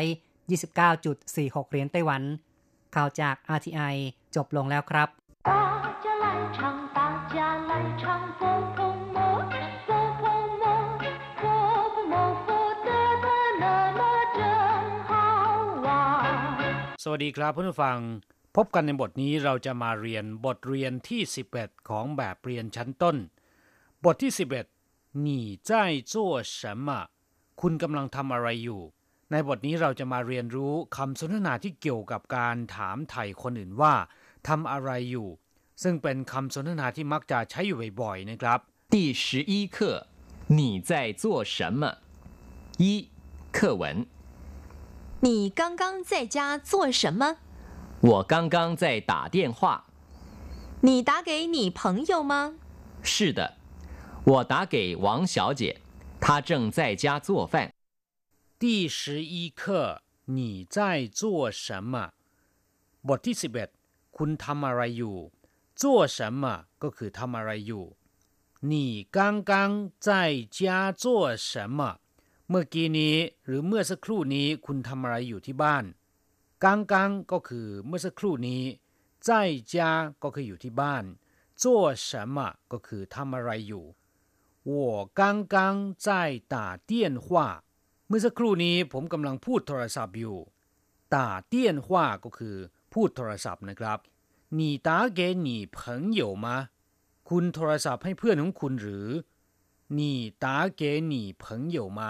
[0.81, 2.23] 29.46 เหรียญไต้หวัน
[2.95, 3.95] ข่าวจาก RTI
[4.37, 5.09] จบลงแล้วครับ
[17.05, 17.99] สวัสดีครับเพื่อนผู้ฟัง
[18.57, 21.21] พบกันในบทนี้เราจะมาเรียนบทเรียนที่
[21.55, 23.17] 11 ของแบบเรียนชั้นต้น
[24.05, 24.33] บทที่
[24.77, 25.73] 11หนีใจ
[26.12, 26.88] จั่ว什么
[27.61, 28.81] คุณกำลังทำอะไรอยู่
[29.31, 33.94] ในบทนี้เราจะมาเรียนรู้คำสนทนาที่เกี่ยวกับการถามไถ่คนอื่นว่า
[34.49, 35.29] ทำอะไรอยู่
[35.83, 38.59] ซึ่งเป็นคำสนทนาที่มักจะใช้อยู่บ่อยๆนะครับ
[38.92, 39.77] 第十一课
[40.59, 40.90] 你在
[41.23, 41.83] 做什么
[42.83, 42.85] 一
[43.57, 43.85] 课文
[45.27, 46.37] 你刚刚在家
[46.71, 47.23] 做什么
[48.09, 49.59] 我刚刚在打电话
[50.87, 52.33] 你打给你朋友吗
[53.03, 53.40] 是的
[54.25, 55.81] 我打给王小姐
[56.20, 57.74] 她正在家做饭。
[58.60, 62.13] 第十一课你在做什么？
[63.08, 63.70] บทที่สิบเอ็ด
[64.18, 65.18] คุณทำอะไรอยู่
[65.82, 65.84] 做
[66.16, 66.44] 什么
[66.84, 67.86] ก็คือทำอะไรอยู่
[68.72, 68.74] 你
[69.16, 69.18] 刚
[69.50, 69.54] 刚
[70.08, 70.10] 在
[70.58, 71.80] 家做什么？
[72.50, 75.86] เมื่อกี้นี้หรือเมื่อสักครู่นี้คุณทำอะไรอยู่ที่บ้าน
[76.63, 78.63] กังกังก็คือเมื่อสักครู่นี้
[79.28, 79.30] 在
[79.74, 79.76] 家
[80.24, 81.04] ก็คืออยู่ที่บ้าน
[81.62, 81.63] 做
[82.08, 82.38] 什么
[82.72, 83.86] ก็คือทำอะไรอยู่
[84.68, 85.56] 我刚刚
[86.06, 87.63] 在打电话
[88.08, 90.38] เมื่อสักครู่นี้ผมกำลังพูดโทรศัพท์อยู่
[91.16, 91.18] 打
[91.54, 91.88] 电话
[92.24, 92.58] ก็คือ
[92.94, 94.00] พูดโทรศัพท์นะครับ
[94.60, 95.78] 你打给你朋
[96.20, 96.48] 友吗
[97.30, 99.08] คุณโทรศัพท์ให้เพื่อนของคุณหรือ
[99.98, 100.00] 你
[100.44, 100.46] 打
[100.80, 102.02] 给你朋友吗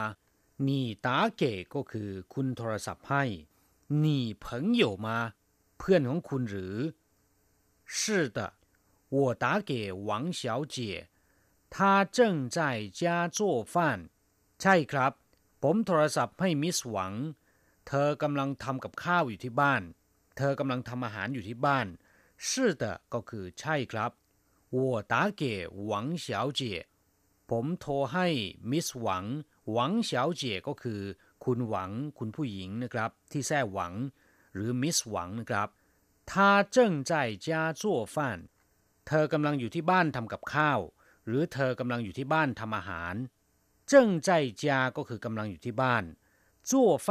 [0.68, 0.70] 你
[1.06, 1.08] 打
[1.42, 3.24] 给ก็คือคุณโทรศัพท์ให้
[4.04, 4.06] 你
[4.44, 4.46] 朋
[4.82, 5.08] 友吗
[5.78, 6.76] เพื่อนของคุณหรือ
[7.96, 8.40] 是的
[9.14, 9.72] 我打给
[10.08, 10.76] 王小姐
[11.76, 12.20] 她正
[12.56, 12.60] 在
[13.00, 13.40] 家做
[13.74, 13.76] 饭
[14.62, 15.12] ใช่ครับ
[15.62, 17.14] ผมโทรศัพท์ให้มิสหวัง
[17.88, 19.82] เธอกำลังทำกับข้าวอยู่ที่บ้าน
[20.38, 21.88] เธอกำลังทำอาหารอยู่ที่บ้าน
[22.48, 22.50] 是
[22.82, 24.12] 的ก็คือใช่ครับ
[24.76, 24.78] 我
[25.12, 25.44] 打给
[25.90, 25.92] 王
[26.24, 26.26] 小
[26.60, 26.62] 姐
[27.50, 28.28] ผมโทรให้
[28.72, 29.26] มิสหวัง
[29.72, 31.02] หวังเฉาเจ๋ก็คือ
[31.44, 33.94] คุณหวังคุณผู้หญิงนะครับ ที่แท้หวัง
[34.54, 35.70] หรือมิสหวังนะครับ
[36.30, 36.32] 他
[36.76, 36.78] 正
[37.10, 37.12] 在
[37.46, 37.48] 家
[37.82, 37.84] 做
[38.16, 38.16] 饭
[39.08, 40.80] เธอกำลังอยู่ที่บ้านทำกับข้าว
[41.28, 43.16] หรือเธอกำลังอยู่ที่บ้านทำอาหาร
[43.92, 43.94] 正
[44.28, 44.30] 在
[44.64, 44.66] 家
[44.98, 46.04] ก็คือกำลังอยู่ที่บ้าน
[46.70, 46.72] 做
[47.08, 47.10] 饭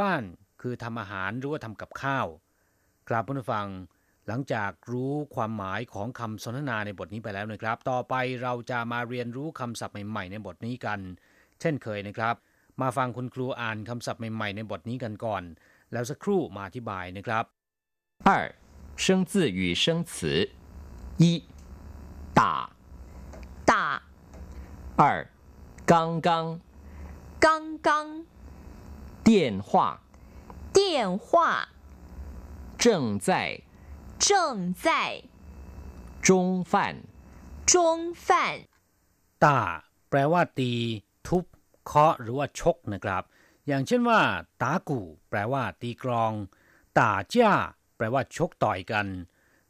[0.61, 2.27] คือทำอาหารหรือว่าทำกับข้าว
[3.07, 3.67] ครับผู้ฟัง
[4.27, 10.99] หลังจากรู้ความหมายของคำสนทนาในบทนี้ไปแล้วนะครับ ต่อไปเราจะมาเรียนรู้คำศัพท์ใหม่ๆในบทนี้กัน
[11.59, 12.35] เช่นเคยนะครับ
[12.81, 15.43] มาฟังคุณครูอ่านคำศัพท์ใหม่ๆในบทนี้กันก่อน
[15.91, 17.45] แล้วสักครู่มาอธิบายนะครับ
[18.27, 18.29] 二
[19.03, 20.11] 生字与生词
[21.21, 21.23] 一
[22.39, 22.41] 打
[23.71, 23.73] 打
[25.01, 25.03] 二
[25.85, 26.59] 刚刚
[27.39, 28.25] 刚刚
[29.23, 30.01] 电话
[30.71, 31.67] 电话
[32.77, 33.61] 正在
[34.19, 35.23] 正在
[36.21, 36.73] 中饭
[37.65, 38.27] 中饭
[39.43, 39.59] ตา
[40.09, 40.71] แปลว่าตี
[41.27, 41.45] ทุบ
[41.85, 43.23] เคาะหรือว่าชกนะครับ
[43.67, 44.21] อย่างเช่นว่า
[44.61, 46.33] ตากูแปลว่า ตีกรอง
[46.99, 47.53] ตาจ้า
[47.97, 49.07] แปลว่าชกต่อยกัน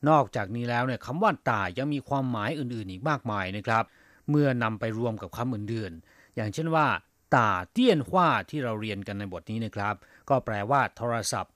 [0.10, 3.84] นอกจากนี้แล้วเนี่ยคำว่าตายังมีความหมายอื่นๆอีกมากมายนะครับ
[4.29, 6.87] เมื่อนำไปรวมกับคำอื่นๆ อย่างเช่นว่า
[7.35, 9.95] ตาเตี้ยนว้าที่เราเรียนกันในบทนี้นะครับ
[10.29, 11.55] ก็แปลว่า โทรศัพท์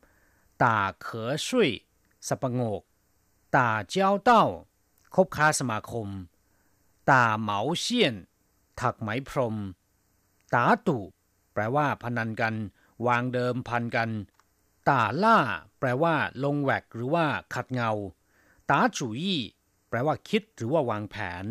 [0.62, 1.70] ตาเขอช่วย
[2.28, 2.82] สปงก
[3.56, 4.44] ตาเจ้าเต้า
[5.14, 6.08] คบค้าสมาคม
[7.10, 8.14] ตาเหมาเซียน
[8.80, 9.56] ถักไหมพรม
[10.54, 10.98] ตาตุ
[11.52, 12.54] แปลว่า พนันกัน
[13.06, 14.10] วางเดิมพันกัน
[14.88, 15.38] ตาล่า
[15.78, 17.90] แปลว่า ลงแหวกหรือว่าขัดเงา
[18.70, 19.40] ตาจุยี่
[19.88, 21.44] แปลว่าคิดหรือว่าวางแผน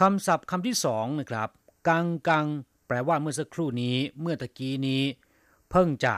[0.00, 1.48] คำศัพท์คำที่สองนะครับ
[1.88, 2.46] กังกัง
[2.86, 5.02] แปลว่าเมื่อสักครู่นี้ เมื่อตะกี้นี้
[5.70, 6.16] เพิ่งจะ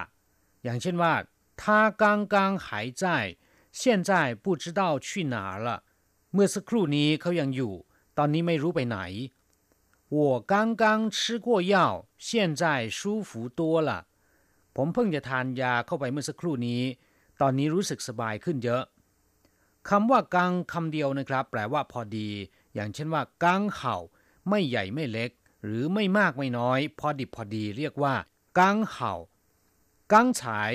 [0.65, 1.15] อย่างเช่นว่า
[1.61, 1.63] 他
[2.03, 2.67] 刚刚还
[3.03, 3.05] 在
[3.81, 4.11] 现在
[4.45, 5.69] 不知道去哪了
[6.33, 7.75] เมื่อสักครู่นี้เขายังอยู่
[8.19, 8.99] ตอนนี้ไม่รู้ไปไหน
[10.17, 10.19] 我
[10.53, 10.83] 刚刚
[11.17, 11.75] 吃过药
[12.27, 12.29] 现
[12.61, 12.63] 在
[12.99, 13.91] 舒服多了
[14.77, 16.83] ผมเพิ่งจะทานยาเข้าไปเมื่อสักครู่นี้
[17.41, 18.85] ต ตอนนี้รู้สึกสบายขึ้นเยอะ
[19.89, 22.29] คำว่ากังคำเดียวนะครับ แปลว่าพอดี
[22.76, 23.96] อย่างเช่นว่ากังเห่า
[24.50, 25.32] ไม่ใหญ่ไม่เล็ก
[25.64, 28.16] หรือไม่มากไม่น้อย พอดิบพอดีเรียกว่า
[28.60, 29.14] กังเห่า
[30.12, 30.74] กังฉาย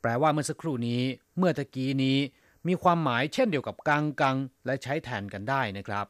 [0.00, 1.02] แปลว่าเมื่อสักครู่นี้
[1.38, 2.18] เมื่อตะกี้นี้
[2.66, 6.06] มีความหมายเช่นเดียวกับกังกัง และใช้แทนกันได้นะครับ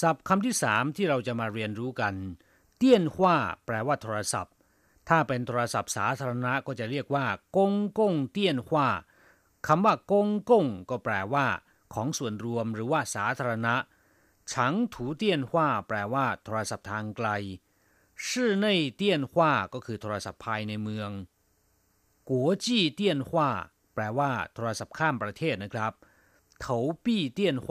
[0.00, 2.14] ศัพท์คำที่สามที่เราจะมาเรียนรู้กัน
[2.76, 4.54] เตี้ยนว่าแปลว่าโทรศัพท์
[5.08, 8.88] ถ้าเป็นโทรศัพท์สาธารณะก็จะเรียกว่ากงกงเตี้ยนว่า
[9.66, 11.46] คำว่ากงกงก็แปลว่า
[11.94, 13.74] ของส่วนรวมหรือว่าสาธารณะ
[14.52, 17.28] ฉังถูเตียนว่าแปลว่า โทรศัพท์ทางไกล
[18.28, 21.10] ชื่อนเนว่ก็คือโทรศัพท์ภายในเมือง
[22.28, 23.32] กัวจี้เ话
[23.94, 25.92] แปลว่า โทรศัพท์ข้ามประเทศนะครับ
[26.60, 27.68] เถาปี้เ话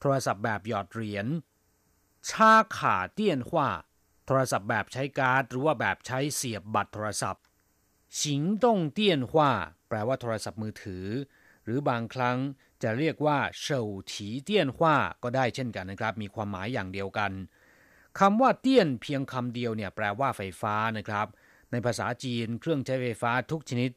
[0.00, 1.26] โทรศัพท์แบบหยอดเหรียญ
[2.30, 3.52] ชาขาเ话
[4.26, 7.42] โทรศัพท์แบบใช้การ์ดหรือว่าแบบใช้เสียบบัตรโทรศัพท์
[8.22, 9.34] สิงต้งเ话
[9.88, 11.06] แปลว่าโทรศัพท์มือถือ
[11.64, 12.38] หรือบางครั้ง
[12.82, 17.32] จะเรียกว่าเฉาถีเตี้ยนหว่าก็ได้เช่นกันนะครับ มีความหมายอย่างเดียวกัน
[18.18, 21.26] คำว่าเตี้ยนเพียงคำเดียวเนี่ยแปลว่าไฟฟ้านะครับ
[21.72, 23.90] ในภาษาจีนเครื่องใช้ไฟฟ้าทุกชนิด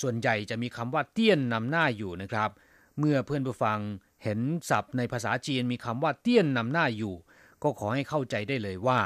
[0.00, 2.50] ส่วนใหญ่จะมีคำว่าเตี้ยนนำหน้าอยู่นะครับ
[2.98, 3.78] เมื่อเพื่อนผู้ฟัง
[4.24, 7.14] เห็นศัพท์ในภาษาจีนมีคำว่าเตี้ยนนำหน้าอยู่
[7.62, 9.00] ก็ขอให้เข้าใจได้เลยว่า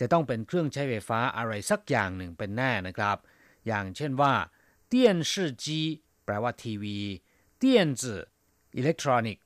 [0.00, 3.16] จะต้องเป็นเครื่องใช้ไฟฟ้าอะไรสักอย่างหนึ่งเป็นแน่นะครับ
[3.66, 4.34] อย่างเช่นว่า
[4.88, 5.80] เตี้ยนชื่อจี
[6.24, 6.98] แปลว่าทีวี
[7.58, 8.22] เตี้ยนจื่อ
[8.76, 9.44] อิเล็กทรอนิกส์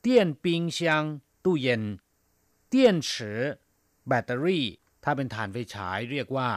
[0.00, 1.04] เตี้ยนปิงเซียง
[1.44, 1.82] ตู้เย็น
[2.68, 3.40] 電池
[4.08, 4.66] แบตเตอรี่
[5.04, 6.50] ถ้าเป็นถ่านไฟฉายเรียกว่า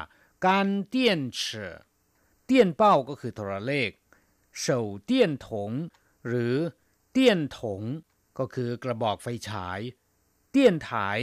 [0.45, 3.91] 乾電池 電報 ก็คือโทรเลข
[4.59, 5.71] 手電筒
[6.27, 6.55] หรือ
[7.11, 7.81] 電筒
[8.39, 9.79] ก็คือกระบอกไฟฉาย
[10.51, 11.19] 電台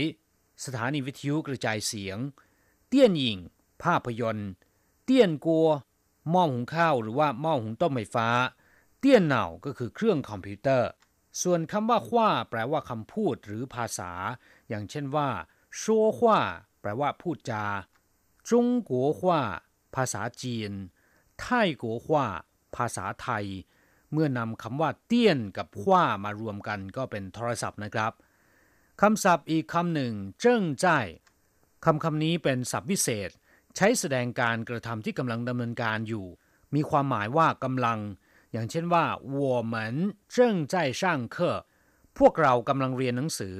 [0.65, 2.17] สถานีวิทยุกระจายเสียง
[2.87, 3.39] 電影
[3.83, 4.51] ภาพยนตร์
[5.03, 5.69] 電鍋
[6.31, 8.27] หม้อหุงข้าวหรือว่าหม้อหุงต้มไฟฟ้า
[8.99, 10.89] 電腦 ก็คือเครื่องคอมพิวเตอร์
[11.41, 14.11] ส่วนคำว่าขว้าแปลว่าคำพูดหรือภาษา
[14.69, 15.29] อย่างเช่นว่า
[15.81, 16.39] ชัวขว้า
[16.81, 17.65] แปลว่าพูดจา
[18.49, 19.41] จงกัวขว้า
[19.95, 20.71] ภาษาจีน
[21.39, 22.25] ไทยกัวขว้า
[22.75, 23.45] ภาษาไทย
[24.11, 28.13] เมื่อนำคำว่าเตี้ยนกับขว้ามารวมกันก็เป็นโทรศัพท์นะครับ
[29.01, 30.87] คำศัพท์อีกคำหนึ่ง เจิ้งใจ
[31.85, 33.29] คำคำนี้เป็นศัพท์วิเศษ
[33.75, 36.25] ใช้แสดงการกระทำที่กำลังดำเนินการอยู่
[36.75, 37.99] มีความหมายว่ากำลัง
[38.52, 39.04] อย่างเช่นว่า
[39.36, 39.38] 我
[39.74, 39.74] 们
[40.34, 40.36] 正
[40.72, 41.02] 在上
[41.34, 41.36] 课
[42.18, 43.58] พวกเรากำลังเรียนหนังสือ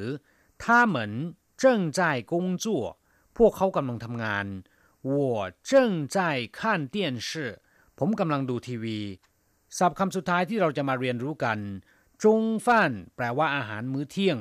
[0.62, 0.96] 他们
[1.62, 1.64] 正
[1.98, 2.00] 在
[2.32, 2.34] 工
[2.64, 2.66] 作
[3.36, 4.46] พวกเขากำลังทำงาน
[5.10, 5.12] 我
[5.70, 5.72] 正
[6.16, 6.18] 在
[6.58, 6.60] 看
[6.94, 6.96] 电
[7.28, 7.30] 视
[7.98, 9.00] ผมกำลังดูทีวี
[9.78, 11.58] ศัพท์คำสุดท้ายที่เราจะมาเรียนรู้กัน
[12.24, 14.38] จงฟันแปลว่าอาหารมื้อเที่ยง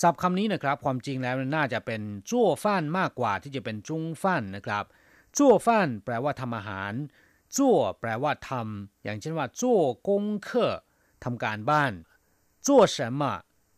[0.00, 4.84] ศัพท์คำนี้นะครับ ความจริงแล้วน่าจะเป็นจั่วฟันมากกว่าที่จะเป็นจุงฟันนะครับ
[5.36, 6.92] จั่วฟันแปลว่าทำอาหาร
[7.57, 10.73] จั่วแปลว่าทำอย่างเช่นว่าจั่วกงเคอ
[11.23, 11.93] ทำการบ้าน
[12.67, 13.21] จั่ว什么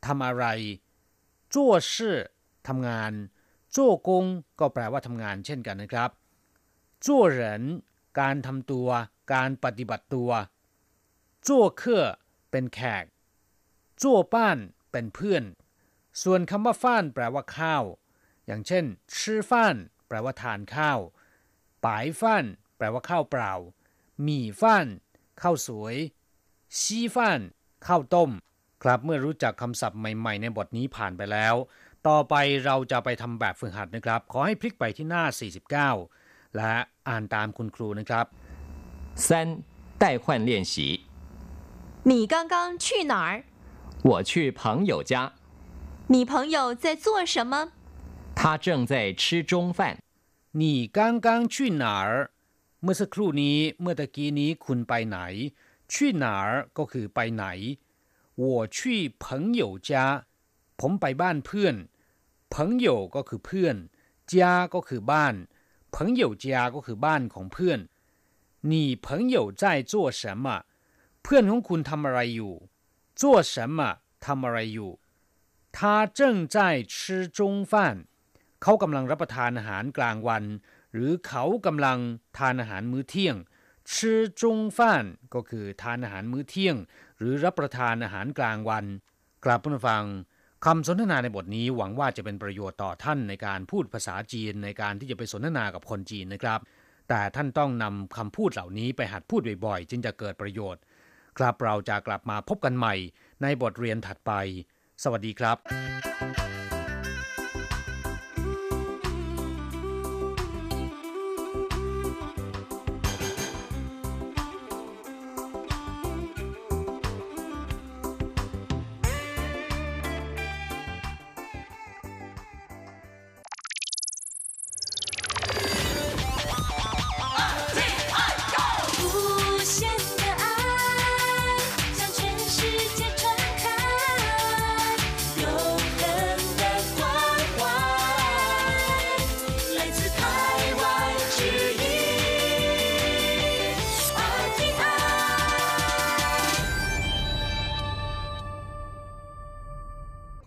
[0.06, 0.46] ทำอะไร
[1.54, 2.18] จั่วชื่อ
[2.68, 3.12] ทำงาน
[3.76, 4.26] จั่วกง
[4.60, 6.10] ก็แปลว่าทำงานเช่นกันนะครับ
[7.06, 7.64] จั่วเหริน
[8.20, 8.88] การทำตัว
[9.34, 10.32] การปฏิบัติตัว
[11.48, 12.06] จั่วเคอ
[12.52, 13.06] เป็นแขก
[14.02, 14.58] จั่วป้าน
[14.92, 15.44] เป็นเพื่อน
[16.22, 17.84] ส่วนคำว่าฟ้านแปลว่าข้าว
[18.46, 18.86] อย่างเช่น
[19.20, 19.76] ชื่อฟ้าน
[20.08, 21.00] แปลว่าทานข้าว
[21.86, 22.46] ปายฟัน
[22.77, 23.53] แปลว่าข้าวเปล่า
[24.23, 24.87] หมี่ฟัน
[25.43, 25.97] ข้าวสวย
[26.79, 27.41] ชีฟัน
[27.87, 28.31] ข้าวต้ม
[28.83, 31.55] ครับเมื่อรู้จักคำศัพท์ใหม่ๆ ในบทนี้ผ่านไปแล้ว
[32.09, 35.25] ต่อไปเราจะไปทำแบบฝึกหัดนะครับ ขอให้พลิกไปที่หน้า
[35.91, 36.75] 49 และ
[37.09, 38.27] อ่านตามคุณครูนะครับ
[39.27, 39.29] 三
[40.03, 40.75] 代换练习
[42.11, 42.55] 你刚刚
[42.85, 43.31] 去哪儿？
[44.09, 45.13] 我去朋友家
[46.13, 47.55] 你朋友在做什么？
[48.39, 49.79] 他正在吃中饭
[50.53, 52.31] 你刚刚去哪儿
[52.85, 55.19] เมื่อสักครู่นี้เมื่อตะกี้นี้คุณไปไหน
[55.93, 57.45] 去哪儿ก็คือไปไหน
[58.43, 58.45] 我
[58.77, 58.77] 去
[59.25, 59.25] 朋
[59.61, 59.91] 友家
[60.81, 61.75] ผมไปบ้านเพื่อน
[62.53, 62.55] 朋
[62.87, 63.77] 友ก็คือเพื่อน
[64.33, 64.35] 家
[64.75, 65.35] ก็คือบ้าน
[65.95, 67.81] 朋友家ก็คือบ้านของเพื่อน
[68.71, 68.73] 你
[69.07, 70.47] 朋友在做什么
[71.23, 72.55] เพื่อนของคุณทำอะไรอยู่
[73.21, 73.79] 做什么
[74.25, 74.91] ทำอะไรอยู่
[75.77, 75.79] 他
[76.19, 76.21] 正
[76.55, 76.57] 在
[76.93, 76.95] 吃
[77.37, 77.39] 中
[77.71, 77.73] 饭
[78.63, 80.45] เขากำลังรับประทานอาหารกลางวัน
[80.98, 82.00] หรือเขากำลัง
[82.38, 83.36] ทานอาหารมื้อเที่ยง
[83.96, 86.76] ชื่อจงฟ้านก็คือทานอาหารมื้อเที่ยง
[87.18, 88.86] หรือรับประทานอาหารกลางวัน
[89.46, 90.04] กลับมาฟัง
[90.66, 96.60] คำสนทนาในบทนี้หวังว่าจะเป็นประโยชน์ต่อท่านในการพูดภาษาจีนในการที่จะไปสนทนากับคนจีนนะครับ
[97.10, 100.82] แต่ท่านต้องนำคำพูดเหล่านี้ไปหัดพูดบ่อยๆ จึงจะเกิดประโยชน์
[101.38, 102.96] ครับเราจะกลับมาพบกันใหม่
[103.42, 104.32] ในบทเรียนถัดไป
[105.04, 105.58] สวัสดีครับ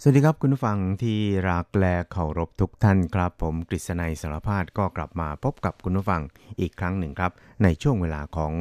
[0.00, 6.22] สวัสดีครับคุณผู้ฟังที่รักและเคารพทุกท่านครับ ผมกฤษณัยสารพาดก็กลับมาพบกับคุณผู้ฟัง
[6.60, 7.32] อีกครั้งหนึ่งครับ
[7.62, 8.52] ในช่วงเวลาของ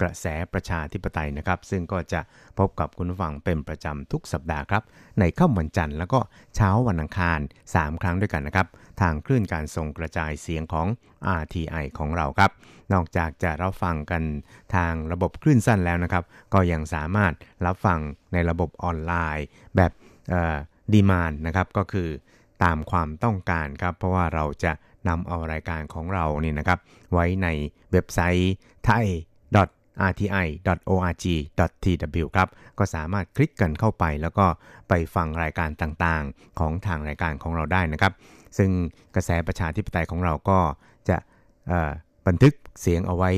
[0.00, 2.20] กระแสประชาธิปไตยนะครับ ซึ่งก็จะ
[2.58, 4.82] พบกับคุณผู้ฟังเป็นประจำทุกสัปดาห์ครับ
[5.20, 6.20] ในค่ำวันจันทร์แล้วก็
[6.56, 7.38] เช้าวันอังคาร
[7.70, 8.66] 3 ครั้งด้วยกันนะครับ
[9.00, 10.86] ทางคลื่นการส่งกระจายเสียงของ
[11.40, 12.50] RTI ของเราครับ
[12.92, 14.22] นอกจากจะรับฟังกัน
[14.74, 16.24] ทางระบบคลื่นสั้นแล้วนะครับ
[16.54, 17.32] ก็ยังสามารถ
[17.66, 17.98] รับฟัง
[18.32, 19.92] ในระบบออนไลน์แบบ
[20.94, 22.08] ดีมานนะครับก็คือ
[22.64, 24.72] ตามความต้องการครับ เพราะว่าเราจะ
[25.08, 26.78] นำเอารายการของเราเนี่นะครับ
[27.12, 27.48] ไว้ใน
[27.92, 28.52] เว็บไซต์
[28.88, 29.04] thai
[30.90, 31.46] rti.org.tw
[32.36, 32.48] ครับ
[32.78, 34.46] ก็สามารถคลิกกันเข้าไป แล้วก็
[34.88, 38.12] ไปฟังรายการต่างๆ ของทางรายการของเราได้นะครับ
[38.58, 38.70] ซึ่ง
[39.14, 40.58] กระแสประชาธิปไตยของเราก็
[41.08, 41.16] จะ
[42.26, 43.30] บันทึกเสียงเอาไว้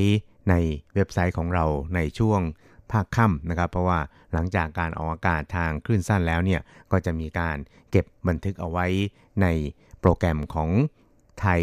[0.49, 0.53] ใน
[0.95, 2.41] เว็บไซต์ของเราในช่วง
[2.91, 3.99] ภาคค่ำนะครับ เพราะว่า
[4.33, 7.57] หลังจากการออกอากาศทางคลื่นสั้นแล้วเนี่ยก็จะมีการ
[7.91, 8.85] เก็บบันทึกเอาไว้
[9.41, 9.47] ใน
[9.99, 10.69] โปรแกรมของ
[11.43, 11.61] thai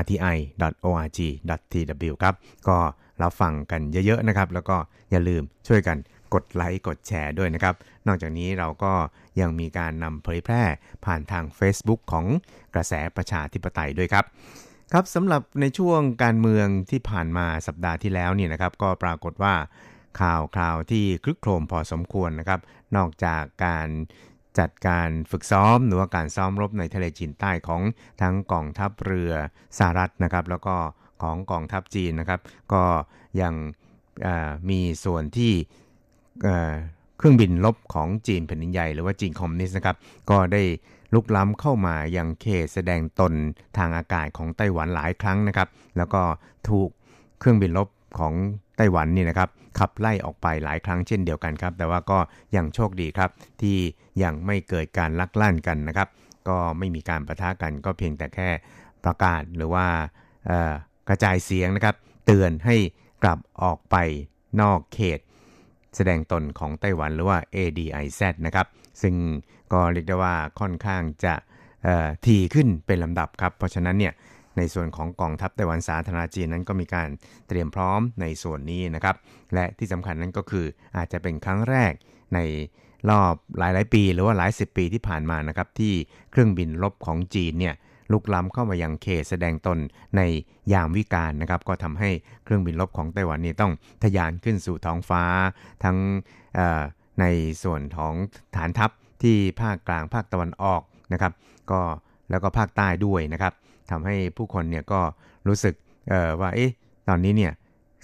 [0.00, 1.42] rti.org.tw
[2.22, 2.34] ครับ
[2.68, 2.78] ก็
[3.22, 4.76] รับฟังกันเยอะๆนะครับ แล้วก็
[5.10, 5.96] อย่าลืมช่วยกัน
[6.34, 7.74] กดไลค์กดแชร์ด้วยนะครับ
[8.06, 8.92] นอกจากนี้เราก็
[9.40, 10.62] ยังมีการนำเผยแพร่
[11.04, 12.26] ผ่านทาง Facebook ของ
[12.74, 14.24] กระแสประชาธิปไตยด้วยครับ
[14.92, 19.54] ครับสำหรับในช่วงการเมืองที่ผ่านมาสัปดาห์ที่แล้วเนี่ยนะครับ ก็ปรากฏว่า
[20.20, 22.60] ข่าวคราวที่คลึกโครมพอสมควรนะครับ
[22.96, 23.88] นอกจากการ
[24.58, 27.82] จัดการฝึกซ้อมหรือว่าการซ้อมรบในทะเลจีนใต้ของ
[28.22, 29.32] ทั้งกองทัพเรือ
[29.78, 30.76] สหรัฐนะครับ แล้วก็
[31.22, 32.40] ของกองทัพจีนนะครับ
[32.72, 32.84] ก็
[33.40, 33.54] ยัง
[34.70, 35.52] มีส่วนที่
[37.18, 39.96] เครื่องบินลบของจีนแผ่นดินใหญ่หรือว่าจีนคอมมิวนิสต์นะครับ
[40.30, 40.62] ก็ได้
[41.14, 43.32] ลุกล้ำเข้ามายังเขตแสดงตน
[43.78, 46.22] ทางอากาศของไต้หวันหลายครั้งนะครับ แล้วก็
[46.68, 46.90] ถูก
[47.38, 48.34] เครื่องบินลบของ
[48.76, 52.18] ไต้หวันนี่นะครับ ขับไล่ออกไปหลายครั้งเช่นเดียวกันครับ แต่ว่าก็
[52.56, 53.30] ยังโชคดีครับ
[53.62, 53.76] ที่
[54.22, 56.08] ยังไม่เกิดการลักลั่นกันนะครับ
[56.48, 58.48] ก็ไม่มีการประทะกันก็เพียงแต่แค่
[59.04, 59.86] ประกาศหรือว่า
[61.08, 62.76] กระจายเสียงนะครับ เตือนให้
[63.22, 63.96] กลับออกไป
[64.60, 65.20] นอกเขต
[65.96, 68.66] แสดงตนของไต้หวันหรือว่า ADIZ นะครับ
[69.02, 69.14] ซึ่ง
[69.72, 71.34] ก็เรียกได้ว่าค่อนข้างจะ
[72.26, 74.12] ทีขึ้นเป็นลำดับครับ เพราะฉะนั้นเนี่ย
[74.58, 77.08] ในส่วนของกองทัพไต้หวันสาธารณจีนนั้นก็มีการ
[77.48, 79.16] เตรียมพร้อมในส่วนนี้นะครับ
[79.54, 80.66] และที่สำคัญนั้นก็คือ
[80.96, 81.92] อาจจะเป็นครั้งแรก
[82.34, 82.38] ใน
[83.10, 85.92] รอบหลายหลายปี หรือว่าหลายสิบปีที่ผ่านมานะครับที่
[86.30, 87.74] เครื่องบินลบของจีนเนี่ย
[88.12, 89.78] ลุกล้ำเข้ามายังเขตแสดงตน
[90.16, 90.22] ใน
[90.72, 92.10] ยามวิกาลนะครับ ก็ทำให้
[92.44, 95.22] เครื่องบินลบของไต้หวันนี่ต้องทะยานขึ้นสู่ท้องฟ้า
[95.84, 95.96] ทั้ง
[97.20, 97.24] ใน
[97.62, 98.14] ส่วนของ
[98.56, 98.90] ฐานทัพ
[99.22, 101.32] ที่ภาคกลางภาคตะวันออกนะครับ
[101.70, 101.80] ก็
[102.30, 103.52] แล้วก็ภาคใต้ด้วยนะครับ
[103.90, 105.00] ทำให้ผู้คนเนี่ยก็
[105.48, 105.74] รู้สึก
[106.40, 106.70] ว่าเอ๊ะ
[107.08, 107.52] ตอนนี้เนี่ย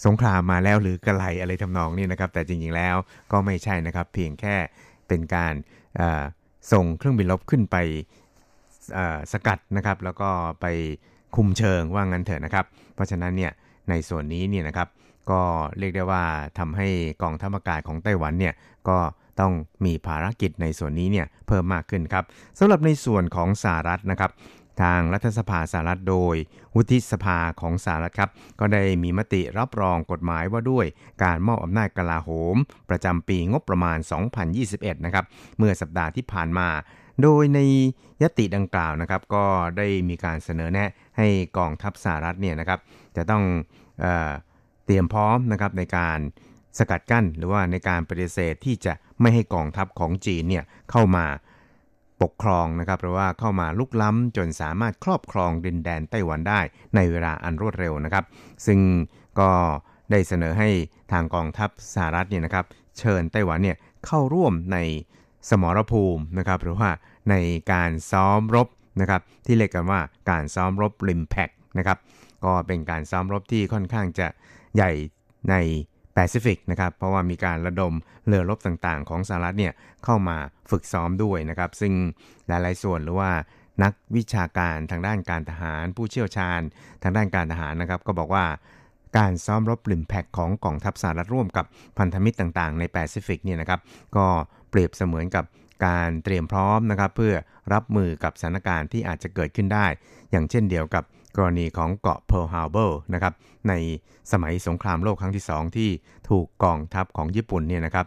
[0.06, 2.96] สงครามมาแล้วหรือกระไรอะไรทำนองนี้นะครับ แต่จริงๆแล้ว
[3.32, 4.56] ก็ไม่ใช่นะครับ เพียงแค่
[5.08, 5.54] เป็นการ
[6.72, 7.76] ส่งเครื่องบินลบขึ้นไป
[9.32, 10.30] สกัดนะครับ แล้วก็
[10.60, 10.66] ไป
[11.36, 13.52] คุมเชิงว่างั้นเถอะนะครับ เพราะฉะนั้นเนี่ย
[13.90, 14.88] ในส่วนนี้เนี่ยนะครับ
[15.30, 15.42] ก็
[15.78, 16.24] เรียกได้ว่า
[16.58, 16.88] ทำให้
[17.22, 18.54] กองทัพอากาศของไต้หวันเนี่ย
[18.88, 18.98] ก็
[19.40, 19.52] ต้อง
[19.84, 22.24] มีภารกิจในส่วนนี้เนี่ยเพิ่มมากขึ้นครับ
[22.58, 24.30] สำหรับในส่วนของสหรัฐนะครับ
[24.82, 26.36] ทางรัฐสภาสหรัฐโดย
[26.74, 30.86] วุฒิสภาของสหรัฐครับ ก็ได้มีมติรับรองกฎหมายว่าด้วย
[31.24, 32.56] การมอบอำนาจกลาโหม
[32.90, 33.98] ประจำปีงบประมาณ
[34.52, 35.24] 2021 นะครับ
[35.58, 36.68] เมื่อสัปดาห์ที่ผ่านมา
[37.22, 37.58] โดยใน
[38.22, 39.44] ยติดังกล่าวนะครับ ก็
[39.78, 41.26] ได้มีการเสนอแนะให้
[41.58, 42.80] กองทัพสหรัฐเนี่ยนะครับ
[43.16, 43.42] จะต้อง
[44.00, 44.06] เอ
[44.86, 46.18] เตรียมพร้อมนะครับในการ
[46.78, 51.26] สกัดกั้นหรือว่าในการปฏิเสธที่จะไม่ให้กองทัพของจีนเนี่ยเข้ามา
[52.24, 56.60] ปกครองนะครับเพราะว่าเข้ามาลุกล้ำจนสามารถครอบครองดินแดนไต้หวันได้
[56.94, 58.24] ในเวลาอันรวดเร็วนะครับ
[58.66, 58.80] ซึ่ง
[59.40, 59.50] ก็
[60.10, 60.68] ได้เสนอให้
[61.12, 62.64] ทางกองทัพสหรัฐเนี่ยนะครับ
[62.98, 64.78] เชิญไต้หวันเนี่ยเข้าร่วมใน
[65.50, 66.90] สมรภูมินะครับหรือว่า
[67.30, 67.34] ใน
[67.72, 68.68] การซ้อมรบ
[69.00, 70.00] นะครับที่เรียกกันว่า
[70.30, 71.98] การซ้อมรบ RIMPAC นะครับ
[72.44, 74.26] ก็เป็นการซ้อมรบที่ค่อนข้างจะ
[74.76, 74.90] ใหญ่
[75.50, 75.54] ใน
[76.14, 77.94] แปซิฟิกนะครับ เพราะว่ามีการระดม
[78.26, 79.72] เรือรบต่างๆ ของสหรัฐเนี่ย
[80.04, 80.36] เข้ามา
[80.70, 81.92] ฝึกซ้อมด้วยนะครับ ซึ่ง
[82.46, 83.30] หลายๆส่วนหรือว่า
[83.82, 86.60] นักวิชาการทางด้านการทหาร ผู้เชี่ยวชาญ
[87.02, 88.46] ทางด้านการทหารนะครับ ก็บอกว่า
[89.18, 91.66] การซ้อมรบ RIMPAC ของกองทัพสหรัฐร่วมกับ
[91.98, 93.80] พันธมิตรต่างๆ ในแปซิฟิกเนี่ยนะครับ
[94.16, 94.26] ก็
[94.70, 95.44] เปรียบเสมือนกับ
[95.86, 97.34] การเตรียมพร้อมนะครับ เพื่อ
[97.74, 99.86] รับมือกับสถานการณ์ที่อาจจะเกิดขึ้นได้
[100.30, 101.04] อย่างเช่นเดียวกับ
[101.36, 103.34] กรณีของเกาะเพิร์ลฮาร์เบอร์นะครับ
[103.68, 103.72] ใน
[104.32, 105.90] สมัยสงครามโลกครั้งที่ 2 ที่
[106.30, 108.06] ถูกกองทัพของญี่ปุ่นเนี่ยนะครับ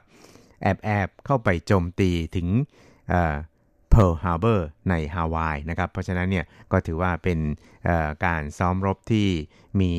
[0.61, 2.47] แอบแอบเข้าไปโจมตีถึง
[3.89, 7.39] เพิร์ลฮาร์เบอร์ในฮาวายนะครับเพราะฉะนั้นเนี่ยก็ถือว่าเป็น
[8.25, 9.28] การซ้อมรบที่
[9.82, 9.93] มี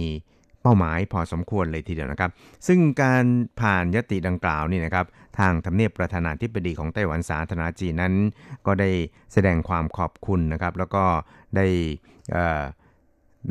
[0.62, 2.30] เป้าหมายพอสมควรเลยทีเดียวนะครับ
[2.66, 3.24] ซึ่งการ
[3.60, 5.06] ผ่านยติดังกล่าวนี่นะครับ
[5.38, 8.14] ทางทำเนียบประธานาธิบดีของไต้หวันสาธารณจีนนั้น
[8.66, 8.90] ก็ได้
[9.32, 11.04] แสดงความขอบคุณนะครับ แล้วก็
[11.56, 11.66] ได้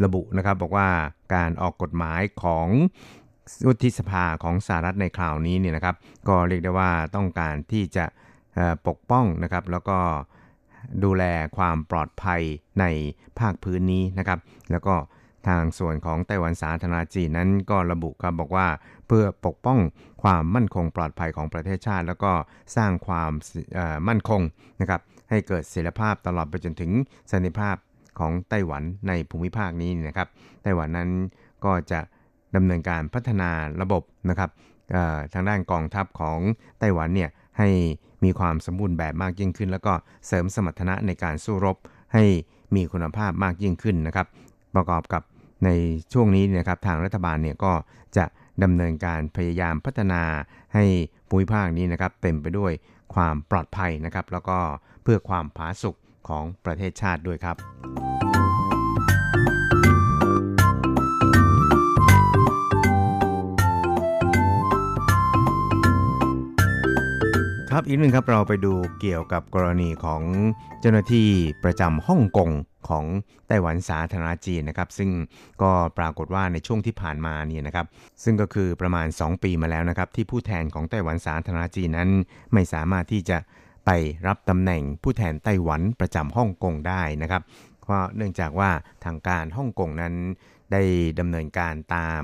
[0.04, 0.90] ระบุนะครับบอกว่า
[1.36, 2.68] การออกกฎหมายของ
[3.68, 5.96] วุฒิสภาของสหรัฐในคราวนี้เนี่ยนะครับ
[6.28, 8.06] ก็เรียกได้ว่าต้องการที่จะ
[8.88, 10.00] ปกป้องนะครับ แล้วก็
[11.04, 11.24] ดูแล
[11.58, 12.42] ความปลอดภัย
[12.80, 12.86] ใน
[13.40, 14.40] ภาคพื้นนี้นะครับ
[14.72, 14.96] แล้วก็
[15.48, 18.68] ทางส่วนของไต้หวันสาธารณจีนนั้นก็ระบุครับบอกว่า
[19.08, 19.80] เพื่อปกป้อง
[20.24, 22.32] ความมั่นคงปลอดภัยของประเทศชาติ แล้วก็
[22.76, 23.32] สร้างความ
[24.08, 24.42] มั่นคง
[24.82, 26.92] นะครับให้เกิดเสรีภาพตลอดไปจนถึง
[27.32, 27.76] สันติภาพ
[28.20, 30.28] ของไต้หวันในภูมิภาคนี้นะครับ
[30.64, 31.10] ไต้หวันนั้น
[31.66, 32.00] ก็จะ
[32.56, 33.50] ดำเนินการพัฒนา
[33.82, 34.50] ระบบนะครับ
[35.34, 36.40] ทางด้านกองทัพของ
[36.80, 37.70] ไต้หวันเนี่ยให้
[38.24, 39.94] มีความสมบูรณ์แบบมากยิ่งขึ้น แล้วก็
[40.28, 41.78] เสริมสมรรถนะในการสู้รบ
[42.14, 42.24] ให้
[42.76, 44.28] มีคุณภาพมากยิ่งขึ้นนะครับ
[44.76, 45.22] ประกอบกับ
[45.66, 45.70] ใน
[46.14, 47.74] ช่วงนี้นะครับทางรัฐบาลเนี่ยก็
[48.18, 48.26] จะ
[48.64, 50.22] ดำเนินการพยายามพัฒนา
[50.74, 50.86] ให้
[51.30, 52.72] ภูมิภาคนี้นะครับเต็มไปด้วย
[53.14, 54.58] ความปลอดภัยนะครับ แล้วก็
[55.04, 55.96] เพื่อความผาสุก
[56.30, 57.58] ของประเทศชาติด้วยครับ
[67.72, 70.22] ครับอีกหนึ่งครับเราไปดูเกี่ยวกับกรณีของ
[70.80, 71.28] เจ้าหน้าที่
[71.64, 72.50] ประจำฮ่องกง
[72.90, 73.06] ของ
[73.48, 75.10] ไต้หวันสาธารณจีนนะครับ ซึ่ง
[75.62, 77.86] ก็ปรากฏว่าในช่วงที่ผ่านมาเนี่ยนะครับ
[78.24, 82.10] ซึ่งก็คือประมาณ 2 ปีมาแล้วนะครับ ที่ผู้แทนของไต้หวันสาธารณจีนนั้น
[82.54, 83.38] ไม่สามารถที่จะ
[83.90, 83.92] ไป
[84.28, 87.42] รับตำแหน่งผู้แทนไต้หวันประจำฮ่องกงได้นะครับ
[87.82, 88.70] เพราะเนื่องจากว่า
[89.06, 90.14] ทางการฮ่องกงนั้น
[90.72, 90.82] ได้
[91.20, 92.24] ดำเนินการตาม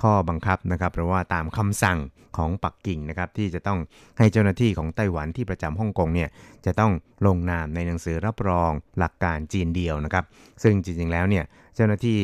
[0.00, 1.98] ข้อบังคับนะครับหรือว่าตามคำสั่ง
[2.36, 3.78] ของปักกิ่งนะครับที่จะต้อง
[4.18, 6.28] ให้เจ้าหน้าที่ของไต้หวันที่ประจำฮ่องกงเนี่ย
[6.66, 6.92] จะต้อง
[7.26, 10.24] ลงนามในหนังสือรับรองหลักการจีนเดียวนะครับ
[10.62, 11.44] ซึ่งจริงๆแล้วเนี่ย
[11.76, 12.18] เจ้าหน้าที่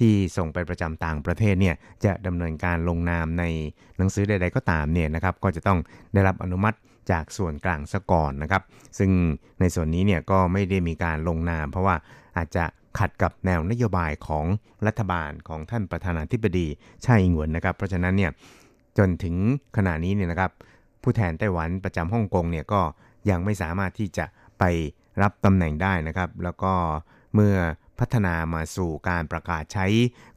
[0.00, 1.74] ที่ส่งไปประจำต่างประเทศเนี่ย
[2.04, 3.44] จะดำเนินการลงนามใน
[3.98, 5.78] หนังสือใด ๆ ก็ตามเนี่ยนะครับ ก็จะต้อง
[6.14, 6.76] ได้รับอนุมัติ
[7.10, 8.62] จากส่วนกลางซะก่อนนะครับ
[8.98, 9.10] ซึ่ง
[9.60, 11.96] ในส่วนนี้เนี่ยก็ไม่ได้มีการลงนาม เพราะว่า
[12.36, 12.64] อาจจะ
[12.98, 14.46] ขัดกับแนวนโยบายของ
[14.86, 16.66] รัฐบาลของท่านประธานาธิบดี
[17.04, 18.30] ชาอิงหวนนะครับ เพราะฉะนั้นเนี่ย
[18.98, 19.34] จนถึง
[19.76, 20.50] ขณะนี้เนี่ยนะครับ
[21.02, 22.80] ผู้แทนไต้หวันประจำฮ่องกงเนี่ยก็
[23.30, 24.24] ยังไม่สามารถที่จะ
[24.58, 24.64] ไป
[25.22, 26.72] รับตำแหน่งได้นะครับ แล้วก็
[27.34, 27.54] เมื่อ
[28.02, 29.86] พัฒนามาสู่การประกาศใช้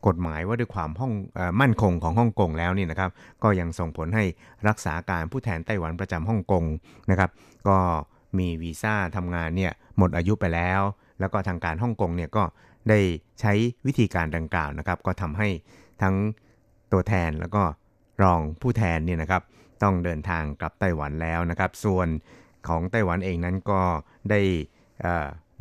[0.08, 1.14] กฎหมายว่าด้วยความห้อง
[1.62, 3.12] มั่นคงของฮ่องกงแล้วนี่นะครับ
[3.44, 4.24] ก็ยังส่งผลให้
[4.68, 6.64] รักษาการผู้แทนไต้หวันประจำฮ่องกง
[7.12, 7.30] นะครับ
[7.68, 7.78] ก็
[8.38, 10.82] มีวีซ่าทำงานเนี่ยหมดอายุไปแล้ว
[11.20, 12.44] แล้วก็ทางการฮ่องกงเนี่ยก็
[12.90, 13.00] ได้
[13.40, 13.54] ใช้
[13.86, 15.50] วิธีการดังกล่าวนะครับ ก็ทำให้
[16.02, 16.16] ทั้ง
[16.92, 17.64] ตัวแทนแล้วก็
[18.24, 19.42] รองผู้แทนเนี่ยนะครับ
[19.84, 22.08] ต้องเดินทางกลับไต้หวันแล้วนะครับ ส่วน
[22.68, 23.82] ของไต้หวันเองนั้นก็
[24.30, 24.42] ได้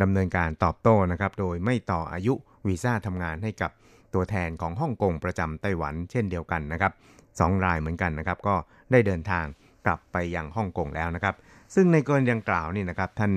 [0.01, 2.33] ดำเนินการตอบโต้นะครับ โดยไม่ต่ออายุ
[2.67, 3.71] วีซ่าทำงานให้กับ
[4.13, 6.91] ตัวแทนของฮ่องกงประจำไต้หวัน เช่นเดียวกันนะครับ
[7.39, 8.55] สองรายเหมือนกันนะครับ ก็
[8.91, 9.45] ได้เดินทาง
[9.85, 11.35] กลับไปยังฮ่องกงแล้วนะครับ
[11.75, 13.31] ซึ่งในกรณีดังกล่าวนี่นะครับ ท่าน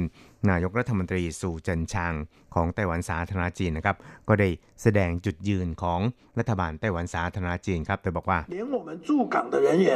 [0.50, 2.14] นายกรัฐมนตรีสู่เจินชาง
[2.54, 3.96] ของไต้หวันสาธารณจีนนะครับ
[4.28, 4.48] ก็ได้
[4.82, 6.00] แสดงจุดยืนของ
[6.38, 9.88] รัฐบาลไต้หวันสาธารณจีนครับโดยบอกว่า连我们驻港的人员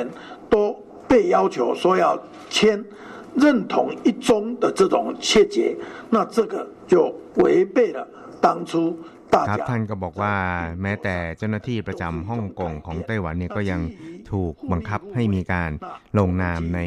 [0.52, 0.54] 都
[1.10, 2.04] 被要求说要
[2.54, 2.56] 签
[3.42, 3.74] 认同
[4.04, 5.56] 一中的这种切结，
[6.10, 6.54] 那这个
[6.86, 8.06] 就违背了
[8.40, 8.96] 当初
[9.48, 10.34] ครับท่านก็บอกว่า
[10.82, 13.80] แม้แต่เจ้าหน้าที่ประจำฮ่องกงของไต้หวันเนี่ยก็ยัง
[14.32, 15.70] ถูกบังคับให้มีการ
[16.18, 16.80] ลงนามใน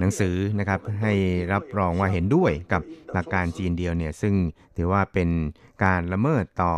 [0.00, 1.12] หนังสือนะครับ ให้
[1.52, 2.82] รับรองว่าเห็นด้วยกับ
[3.12, 4.34] หลักการจีนเดียวเนี่ยซึ่ง
[4.76, 5.28] ถือว่าเป็น
[5.84, 6.74] การละเมิดต่อ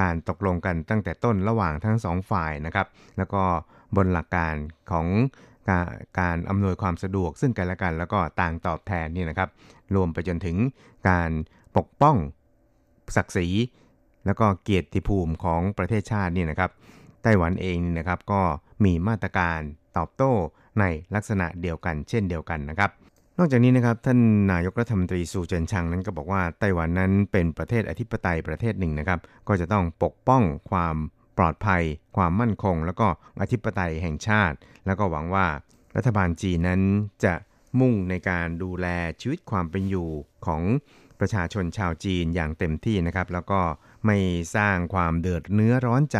[0.00, 2.86] การตกลงกันตั้งแต่ต้นระหว่างทั้งสองฝ่ายนะครับ
[3.18, 3.42] แล้วก็
[3.96, 4.54] บนหลักการ
[4.90, 5.06] ของ
[6.19, 9.49] การอำนวยความสะดวกซึ่งกันและกัน แล้วก็ต่างตอบแทนนี่นะครับ
[9.95, 10.57] รวมไปจนถึง
[11.09, 11.31] การ
[11.77, 12.15] ปกป้อง
[13.15, 13.47] ศักดิ์ศรี
[14.25, 16.71] แล้วก็เกียรติภูมิของประเทศชาตินี่นะครับ
[17.23, 18.41] ไต้หวันเองนะครับก็
[18.83, 19.59] มีมาตรการ
[19.97, 20.33] ตอบโต้
[20.79, 20.83] ใน
[21.15, 22.91] ลักษณะเดียวกัน เช่นเดียวกันนะครับ
[23.39, 24.19] นอกจากนี้นะครับท่าน
[24.51, 30.95] นายกรัฐมนตรีสูเจินชังนั้นก็บอกว่าไต้หวันนั้นเป็นประเทศอธิปไตยประเทศหนึ่งนะครับ ก็จะต้องปกป้องความ
[31.37, 31.83] ปลอดภัย
[32.17, 33.07] ความมั่นคง แล้วก็
[33.41, 34.55] อธิปไตยแห่งชาติ
[34.85, 35.47] แล้วก็หวังว่า
[35.95, 36.81] รัฐบาลจีนนั้น
[37.23, 37.33] จะ
[37.79, 38.87] มุ่งในการดูแล
[39.21, 40.09] ชีวิตความเป็นอยู่
[40.45, 40.61] ของ
[41.19, 43.61] ประชาชนชาวจีนอย่างเต็มที่นะครับ แล้วก็
[44.05, 44.17] ไม่
[44.55, 46.19] สร้างความเดือดเนื้อร้อนใจ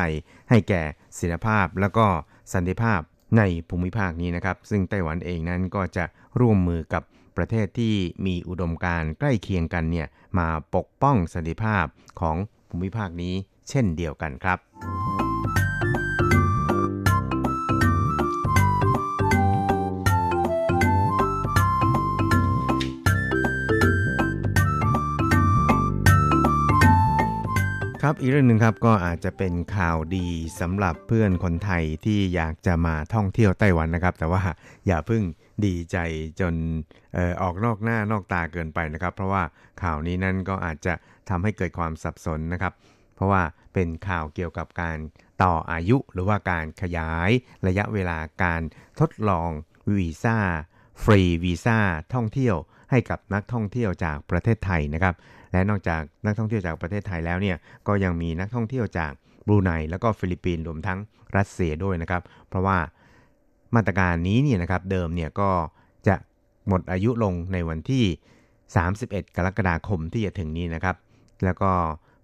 [0.49, 0.83] ให้แก่
[1.19, 2.07] ศิลภาพแล้วก็
[2.53, 3.01] สันติภาพ
[3.37, 6.05] ในภูมิภาคนี้นะครับ ซึ่งไต้หวันเองนั้นก็จะ
[6.39, 7.03] ร่วมมือกับ
[7.37, 7.95] ประเทศที่
[8.25, 10.07] มีอุดมการใกล้เคียงกันเนี่ย
[10.37, 11.85] มาปกป้องสันติภาพ
[12.19, 12.37] ของ
[12.69, 13.33] ภูมิภาคนี้
[13.69, 14.59] เช่นเดียวกันครับ
[28.07, 30.27] ครับอีกเรื่องหนึ่งครับก็อาจจะเป็นข่าวดี
[30.59, 34.41] สำหรับเพื่อนคนไทยที่อยากจะมาท่องเที่ยวไต้หวันนะครับ แต่ว่า
[34.87, 35.23] อย่าเพิ่ง
[35.65, 35.97] ดีใจ
[36.39, 36.53] จน
[37.17, 39.43] ออออกนอกหน้านอกตาเกินไปนะครับ เพราะว่า
[39.81, 40.93] ข่าวนี้นั้นก็อาจจะ
[41.29, 42.73] ทำให้เกิดความสับสนนะครับ
[43.15, 43.43] เพราะว่า
[43.73, 44.97] เป็นข่าวเกี่ยวกับการ
[45.43, 47.29] ต่ออายุหรือว่าการขยาย
[47.67, 48.61] ระยะเวลาการ
[48.99, 49.49] ทดลอง
[49.97, 50.37] วีซ่า
[51.03, 51.79] ฟรีวีซ่า
[52.13, 52.55] ท่องเที่ยว
[52.91, 55.15] ให้กับนักท่องเที่ยวจากประเทศไทยนะครับ
[55.51, 57.57] และนอกจากนักท่องเที่ยวจากประเทศไทยแล้วเนี่ย
[57.87, 59.11] ก็ยังมีนักท่องเที่ยวจาก
[59.47, 60.99] บรูไนแล้วก็ฟิลิปปินส์รวมทั้ง
[61.37, 62.77] รัสเซียด้วยนะครับ เพราะว่า
[63.75, 65.49] มาตรการนี้เนี่ยนะครับเดิมเนี่ยก็
[66.07, 66.15] จะ
[66.67, 68.03] หมดอายุลงในวันที่
[68.69, 70.95] 31 กรกฎาคมที่จะถึงนี้นะครับ
[71.45, 71.71] แล้วก็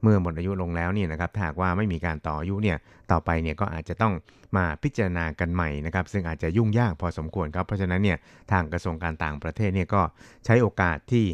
[0.02, 2.78] เมื่อหมดอายุลงแล้วเนี่ยนะครับหากว่าไม่มีการต่ออายุเนี่ย
[3.12, 4.14] ต่อไปเนี่ยก็อาจจะต้อง
[4.58, 8.18] มาพิจารณากันใหม่นะครับ ซึ่งอาจจะยุ่งยากพอสมควรครับเพราะฉะนั้นเนี่ย
[8.52, 10.02] ทางกระทรวงการต่างประเทศเนี่ยก็
[10.46, 11.26] ใช้โอกาสที่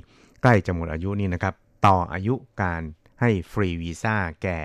[0.42, 1.54] ใกล้จะหมดอายุนี้นะครับ
[1.88, 2.82] ต่ออายุการ
[3.22, 4.60] ให้ฟรีวีซ่าแก่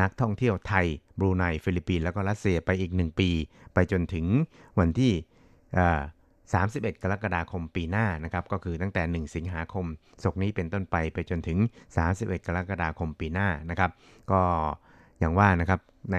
[0.00, 0.86] นักท่องเที่ยวไทย
[1.18, 3.30] บรูไนฟิลิปปินส์แล้วก็รัสเซียไปอีก 1 ปี
[3.74, 4.26] ไปจนถึง
[4.78, 5.12] วันที่
[6.56, 9.86] 31 กรกฎาคมปีหน้านะครับก็คือตั้งแต่ 1 สิงหาคม
[10.24, 11.58] ศกนี้เป็นต้นไปไปจนถึง
[12.02, 13.90] 31 กรกฎาคมปีหน้านะครับ
[14.32, 14.40] ก็
[15.18, 15.80] อย่างว่านะครับ
[16.12, 16.18] ใน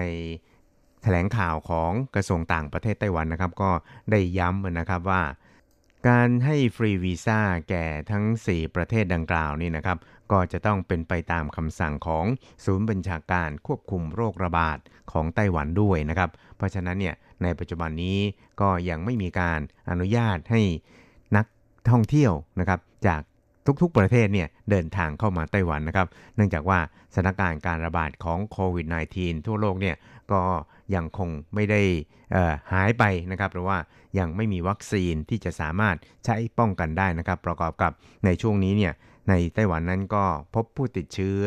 [1.02, 3.70] แถลงข่าวของกระทรวงต่างประเทศไต้หวันนะครับ ก็
[4.10, 5.22] ได้ย้ำนะครับว่า
[6.08, 9.98] การให้ฟรีวีซ่าแก่ทั้ง 4 ประเทศดังกล่าวนี่นะครับ
[10.32, 12.24] ก็จะต้องเป็นไปตามคำสั่งของ
[12.64, 14.78] ศูนย์บัญชาการควบคุมโรคระบาด
[15.12, 18.18] ของไต้หวันด้วยนะครับ เพราะฉะนั้นเนี่ย ในปัจจุบันนี้
[18.60, 19.60] ก็ยังไม่มีการ
[19.90, 20.62] อนุญาตให้
[21.36, 21.46] นัก
[21.90, 23.20] ท่องเที่ยวนะครับจาก
[23.82, 26.78] ทุกๆ ประเทศเนี่ยเดินทางเข้ามาไต้หวันนะครับ เนื่องจากว่า
[27.14, 28.86] สถานการณ์การระบาดของโควิด
[29.16, 29.96] -19 ทั่วโลกเนี่ย
[30.32, 30.40] ก็
[30.94, 31.82] ยังคงไม่ได้
[32.72, 33.78] หายไปนะครับหรือว่า
[34.18, 37.92] ยังไม่มีวัคซีนที่จะสามารถใช้ป้องกันได้นะครับ ประกอบกับ
[38.24, 38.92] ในช่วงนี้เนี่ย
[39.28, 40.24] ในไต้หวันนั้นก็
[40.54, 41.42] พบผู้ติดเชื้อ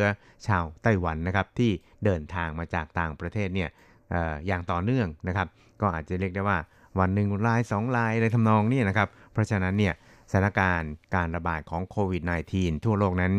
[0.48, 1.72] ชาวไต้หวันนะครับที่
[2.06, 3.70] เดินทางมาจากต่างประเทศเนี่ย
[4.14, 4.16] อ
[4.48, 5.48] อย่างต่อเนื่องนะครับ
[5.84, 6.58] ก็อาจจะเรียกได้ว่า
[7.00, 9.94] วันหนึ่งรายสองรายอะไรทำนองนี้นะครับ เพราะฉะนั้นเนี่ย
[10.32, 12.24] สถานการณ์การระบาดของโควิด
[12.54, 13.34] -19 ทั่วโลกนั้น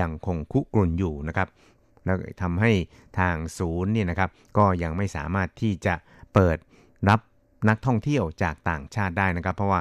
[0.00, 1.48] ยังคงคุกรุ่นอยู่นะครับ
[2.04, 2.72] แล้วทำให้
[3.18, 5.94] ทางศูนย์เนี่ยนะครับ ก็ยังไม่สามารถที่จะ
[6.34, 6.56] เปิด
[7.08, 7.20] รับ
[7.68, 9.80] นักท่องเที่ยวจากต่างชาติได้นะครับ เพราะว่า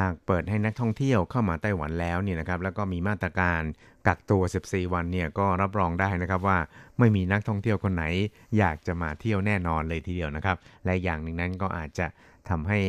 [0.00, 3.62] หากเปิดให้นักท่องเที่ยวเข้ามาไต้หวันแล้วเนี่ยนะครับแล้วก็มีมาตรการ
[4.06, 6.58] กักตัว 14 วันเนี่ยก็รับรองได้นะครับว่า
[6.98, 8.04] ไม่มีนักท่องเที่ยวคนไหน
[8.58, 12.06] อยากจะมาเที่ยวแน่นอนเลยทีเดียวนะครับ และอย่างหนึ่งนั้นก็อาจจะ
[12.48, 12.80] ทำให้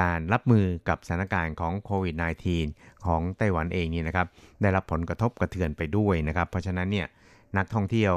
[0.00, 2.14] การรับมือกับสถานการณ์ของโควิด
[2.60, 4.26] -19 ของไต้หวันเองนี่นะครับ
[4.62, 7.06] ได้รับผลกระทบกระเทือนไปด้วยนะครับ เพราะฉะนั้นเนี่ย
[7.56, 8.14] นักท่องเที่ยว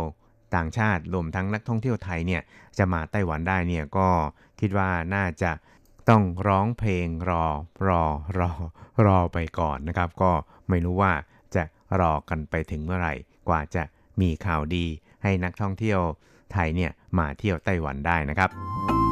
[0.55, 2.41] ต่างชาติรวมทั้งนักท่องเที่ยวไทยเนี่ย
[2.78, 4.07] จะมาไต้หวันได้เนี่ยก็
[4.59, 5.51] คิดว่าน่าจะ
[6.10, 7.45] ต้องร้องเพลงรอ
[7.88, 8.03] รอ
[8.39, 8.51] รอ
[9.06, 10.32] รอไปก่อนนะครับ ก็
[10.70, 11.14] ไม่รู้ว่า
[11.56, 11.64] จะ
[11.99, 13.14] รอกันไปถึงเมื่อไหร่
[13.47, 13.84] กว่าจะ
[14.22, 14.86] มีข่าวดี
[15.24, 15.99] ให้นักท่องเที่ยว
[16.51, 19.05] ไทยเนี่ยมาเที่ยวไต้หวันได้นะครับ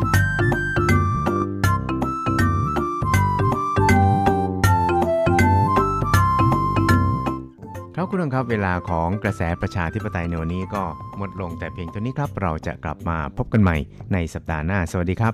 [7.98, 10.84] ครับคุณผู้ชมครับเวลาของกระแสประชาธิปไตยในวันนี้ก็
[11.18, 13.78] หมดลงแต่เพียงเท่านี้ครับ เราจะกลับมาพบกันใหม่
[14.14, 15.34] ในสัปดาห์หน้า สวัสดีครับ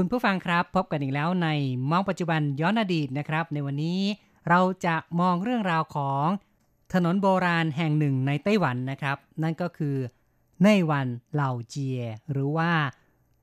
[0.00, 1.48] คุณผู้ฟังครับ พบกันอีกแล้วใน
[1.90, 4.00] มองปัจจุบันย้อนอดีตนะครับ ในวันนี้
[4.48, 6.26] เราจะมองเรื่องราวของ
[6.94, 9.96] ถนนโบราณแห่งหนึ่งในไต้หวันนะครับ นั่นก็คือ
[10.64, 12.00] ในวันเหล่าเจีย
[12.32, 12.70] หรือว่า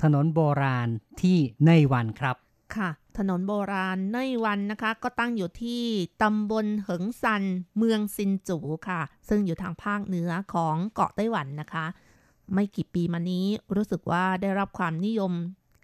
[0.04, 0.88] ถนนโบราณ
[1.22, 1.38] ที่
[1.68, 2.36] ในวันครับ
[2.76, 5.84] ค่ะ ถนนโบราณในวันนะคะ ก็ตั้งอยู่ที่
[6.24, 7.44] ตำบลเหิงซัน
[7.78, 8.58] เมืองซินจู
[8.90, 11.86] ค่ะ ซึ่งอยู่ทางภาคเหนือของเกาะไต้หวันนะคะ
[12.54, 13.46] ไม่กี่ปีมานี้
[13.76, 15.34] รู้สึกว่าได้รับความนิยม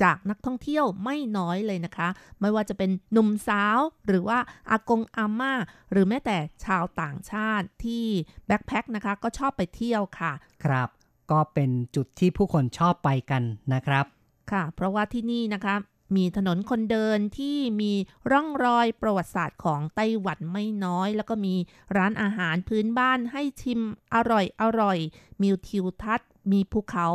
[0.03, 2.07] จากนักท่องเที่ยวไม่น้อยเลยนะคะ
[2.39, 4.39] ไม่ว่าจะเป็นหนุ่มสาว หรือว่า
[4.69, 5.53] อากงอาม่า
[5.91, 8.05] หรือแม้แต่ชาวต่างชาติที่
[8.47, 10.33] แบ็คแพคนะคะก็ชอบไปเที่ยวค่ะ
[10.65, 10.89] ครับ
[11.31, 13.43] ก็เป็นจุดที่ผู้คนชอบไปกัน
[13.73, 14.05] นะครับ
[14.51, 15.75] ค่ะ เพราะว่าที่นี่นะคะ
[16.15, 17.93] มีถนนคนเดินที่มี
[18.31, 21.55] ร่องรอยประวัติศาสตร์ของไต้หวันไม่น้อย แล้วก็มี
[21.97, 23.81] ร้านอาหารพื้นบ้านให้ชิม
[24.13, 24.97] อร่อยอร่อย
[25.41, 27.07] มีทิวทัศน์ มีภูเขา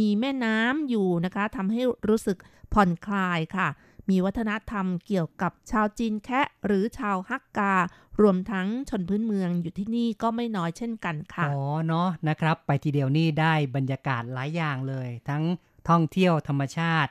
[0.00, 2.36] มีแม่น้ำอยู่นะคะทำให้รู้สึก
[2.72, 3.68] ผ่อนคลายค่ะ
[4.10, 7.74] มีวัฒนธรรมเกี่ยวกับชาวจีนแคะหรือชาวฮักกา
[8.22, 15.42] รวมทั้งชนพื้นเมืองอยู่ที่นี่ก็ไม่น้อยเช่นกันค่ะ อ๋อเนาะนะครับ ไปทีเดียวนี่ได้บรรยากาศหลายอย่างเลย ทั้ง
[15.88, 17.10] ท่องเที่ยวธรรมชาติ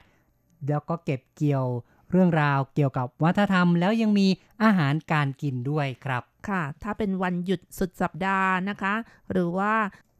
[0.68, 1.66] แล้วก็เก็บเกี่ยว
[2.12, 4.28] เรื่องราวเกี่ยวกับวัฒนธรรม แล้วยังมี
[4.64, 8.94] อาหารการกินด้วยครับ ค่ะ ถ้าเป็นวันหยุดสุดสัปดาห์นะคะ
[9.32, 9.74] หรือว่า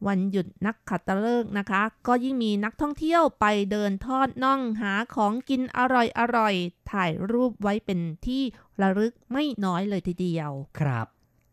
[0.06, 6.54] วันหยุดนักขัตฤกษ์นะคะ ก็ยิ่งมีนักท่องเที่ยวไปเดินทอดน่องหาของกินอร่อยอร่อย
[6.92, 8.42] ถ่ายรูปไว้เป็นที่
[8.80, 10.50] ระลึกไม่น้อยเลยทีเดียว
[10.80, 11.06] ครับ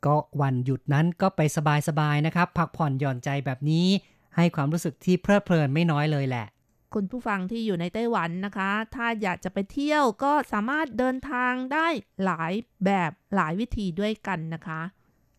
[0.05, 1.41] ก็วันหยุดนั้นก็ไป
[1.87, 3.87] สบายๆนะครับ พักผ่อนหย่อนใจแบบนี้
[4.35, 6.47] ให้ความรู้สึกที่เพลิดเพลินไม่น้อยเลยแหละ
[6.93, 11.87] คุณผู้ฟังที่อยู่ในไต้หวันนะคะ ถ้าอยากจะไปเที่ยวก็สามารถเดินทางได้
[12.23, 12.53] หลาย
[12.85, 14.81] แบบหลายวิธีด้วยกันนะคะ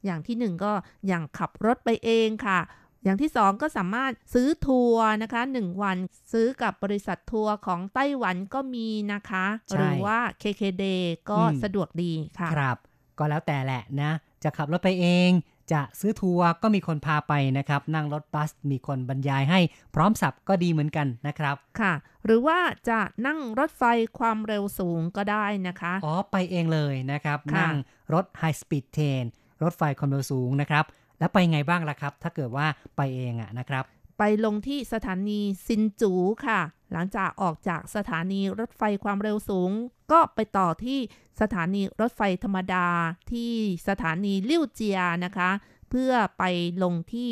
[0.04, 0.72] อย่างที่หนึ่งก็
[1.06, 2.58] อย่างขับรถไปเองค่ะ
[3.04, 5.96] อย่างที่สองก็สามารถซื้อทัวร์นะคะหนึ่งวัน
[6.32, 10.84] ซื้อกับบริษัททัวร์ของไต้หวันก็มีนะคะใช่หรือว่า KKD
[11.30, 12.76] ก็อืมสะดวกดีค่ะครับ
[13.18, 15.30] ก็แล้วแต่แหละนะ จะขับรถไปเอง
[15.72, 19.60] จะซื้อทัวร์ก็มีคนพาไปนะครับ นั่งรถบัสมีคนบรรยายให้
[19.94, 21.92] พร้อมสับก็ดีเหมือนกันนะครับค่ะ
[22.24, 23.82] หรือว่าจะนั่งรถไฟ
[24.18, 27.74] ความเร็วสูงก็ได้นะคะอ๋อไปเองเลยนะครับค่ะนั่ง
[28.14, 29.24] รถ High Speed Train
[29.62, 30.84] รถไฟความเร็วสูงนะครับ
[31.22, 32.66] แล้วไปไงบ้างล่ะครับ ถ้าเกิดว่า
[32.96, 33.84] ไปเองอะนะครับ
[34.18, 36.12] ไปลงที่สถานีซินจู
[36.46, 36.60] ค่ะ
[36.92, 39.70] หลังจากออกจากสถานีรถไฟความเร็วสูง
[40.12, 40.98] ก็ไปต่อที่
[41.40, 42.86] สถานีรถไฟธรรมดา
[43.32, 43.52] ที่
[43.88, 45.50] สถานีลิ่วเจียนะคะ
[45.90, 46.44] เพื่อไป
[46.82, 47.28] ลงที่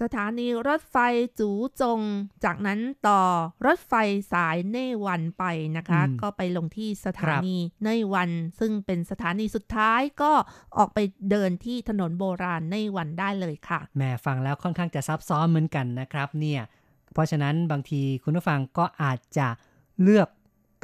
[0.00, 0.96] สถานีรถไฟ
[1.38, 2.00] จูจง
[2.44, 3.20] จากนั้นต่อ
[3.66, 3.92] รถไฟ
[4.32, 5.44] สายเน่วันไป
[5.76, 8.30] นะคะอืมก็ไปลงที่สถาครับนีเน่วัน
[8.60, 10.32] ซึ่งเป็นสถานีสุดท้ายก็
[10.78, 10.98] ออกไป
[11.30, 16.60] เดินที่ถนนโบราณเน่วันได้เลยค่ะแหม่ฟังแล้วค่อนข้างจะซับซ้อนเหมือนกันนะครับ เนี่ย
[17.12, 19.48] เพราะฉะนั้นบางทีคุณผู้ฟังก็อาจจะ
[20.02, 20.28] เลือก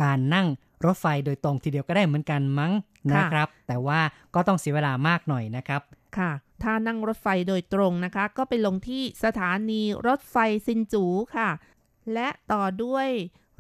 [0.02, 0.46] การนั่ง
[0.84, 2.72] รถไฟโดยตรงทีเดียวก็ได้เหมือนกันมั้ง
[3.12, 4.00] ค่ะนะครับ แต่ว่า
[4.34, 5.82] ก็ต้องเสียเวลามากหน่อยนะครับ
[6.18, 6.30] ค่ะ
[6.62, 10.36] ถ้านั่งรถไฟโดยตรงนะคะ ก็ไปลงที่สถานีรถไฟ
[10.66, 11.04] ซินจู
[11.36, 11.50] ค่ะ
[12.12, 13.08] และต่อด้วย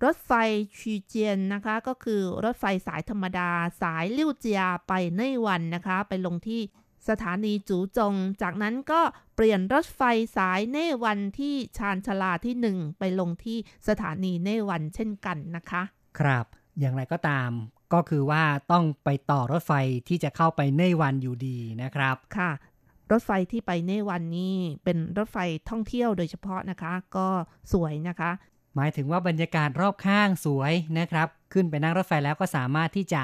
[0.04, 0.32] รถไฟ
[0.78, 3.50] ชีเจียนนะคะ ก็คือรถไฟสายธรรมดา
[3.82, 6.60] สายลิ่วเจียไปเน่วันนะคะ ไปลงที่
[7.08, 9.00] สถานีจูจง จากนั้นก็
[9.34, 10.02] เปลี่ยนรถไฟ
[10.36, 15.82] สายเน่วันที่ชานชลาที่หนึ่งไปลงที่สถานีเน่วันเช่นกันนะคะ
[16.18, 16.46] ครับ
[16.80, 17.50] อย่างไรก็ตาม
[17.92, 19.72] ก็คือว่าต้องไปต่อรถไฟ
[20.08, 22.50] ที่จะเข้าไปในวันอยู่ดีนะครับค่ะ
[23.10, 25.36] รถไฟที่ไปเน่วันนี้เป็นรถไฟ
[25.70, 27.28] ท่องเที่ยวโดยเฉพาะนะคะ ก็
[27.72, 28.30] สวยนะคะ
[28.76, 33.20] หมายถึงว่าบรรยากาศรอบข้างสวยนะครับ ขึ้นไปนั่งรถไฟแล้วก็สามารถที่จะ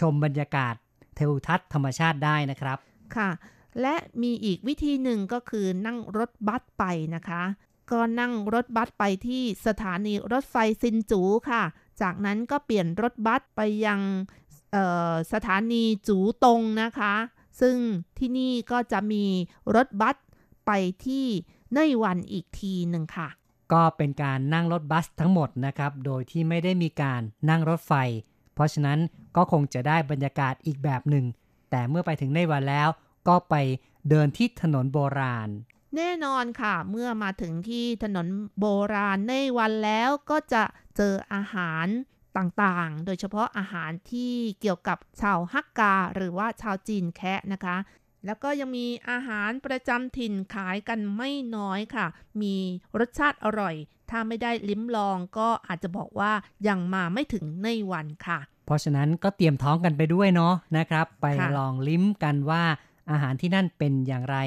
[0.00, 0.74] ชมบรรยากาศ
[1.16, 2.78] เทวทัศน์ธรรมชาติได้นะครับ
[3.16, 3.30] ค่ะ
[3.80, 7.42] และมีอีกวิธีหนึ่งก็คือนั่งรถบัสไปนะคะ
[7.90, 11.62] ก็นั่งรถบัสไปที่สถานีรถไฟซินจูค่ะ
[12.02, 14.00] จากนั้นก็เปลี่ยนรถบัสไปยัง
[15.32, 17.14] สถานีจูตงนะคะ
[17.60, 17.76] ซึ่ง
[18.18, 19.24] ที่นี่ก็จะมี
[19.76, 20.16] รถบัส
[20.66, 20.70] ไป
[21.04, 21.26] ที่
[21.72, 23.28] เนยวันอีกทีหนึ่งค่ะ
[23.72, 27.20] ก็เป็นการนั่งรถบัสทั้งหมดนะครับ โดยที่ไม่ได้มีการ
[27.50, 27.92] นั่งรถไฟ
[28.54, 28.98] เพราะฉะนั้น
[29.36, 31.24] ก็คงจะได้บรรยากาศอีกแบบหนึ่ง
[31.70, 32.88] แต่เมื่อไปถึงในวันแล้ว
[33.28, 33.54] ก็ไป
[34.08, 35.48] เดินที่ถนนโบราณ
[35.96, 38.26] แน่นอนค่ะ เมื่อมาถึงที่ถนน
[38.60, 40.64] โบราณในวันแล้วก็จะ
[40.96, 41.86] เจออาหาร
[42.36, 47.76] ต่างๆ โดยเฉพาะอาหารที่เกี่ยวกับชาวฮักกา หรือว่าชาวจีนแคะนะคะ
[48.26, 52.06] แล้วก็ยังมีอาหารประจำถิ่นขายกันไม่น้อยค่ะ
[52.42, 52.54] มี
[52.98, 53.74] รสชาติอร่อย
[54.10, 56.32] ถ้าไม่ได้ลิ้มลองก็อาจจะบอกว่า
[56.68, 61.26] ยังมาไม่ถึงในวันค่ะ เพราะฉะนั้นก็เตรียมท้องกันไปด้วยเนาะนะครับ ไป
[61.56, 62.62] ลองลิ้มกันว่า
[63.10, 64.38] อาหารที่นั่นเป็นอย่างไร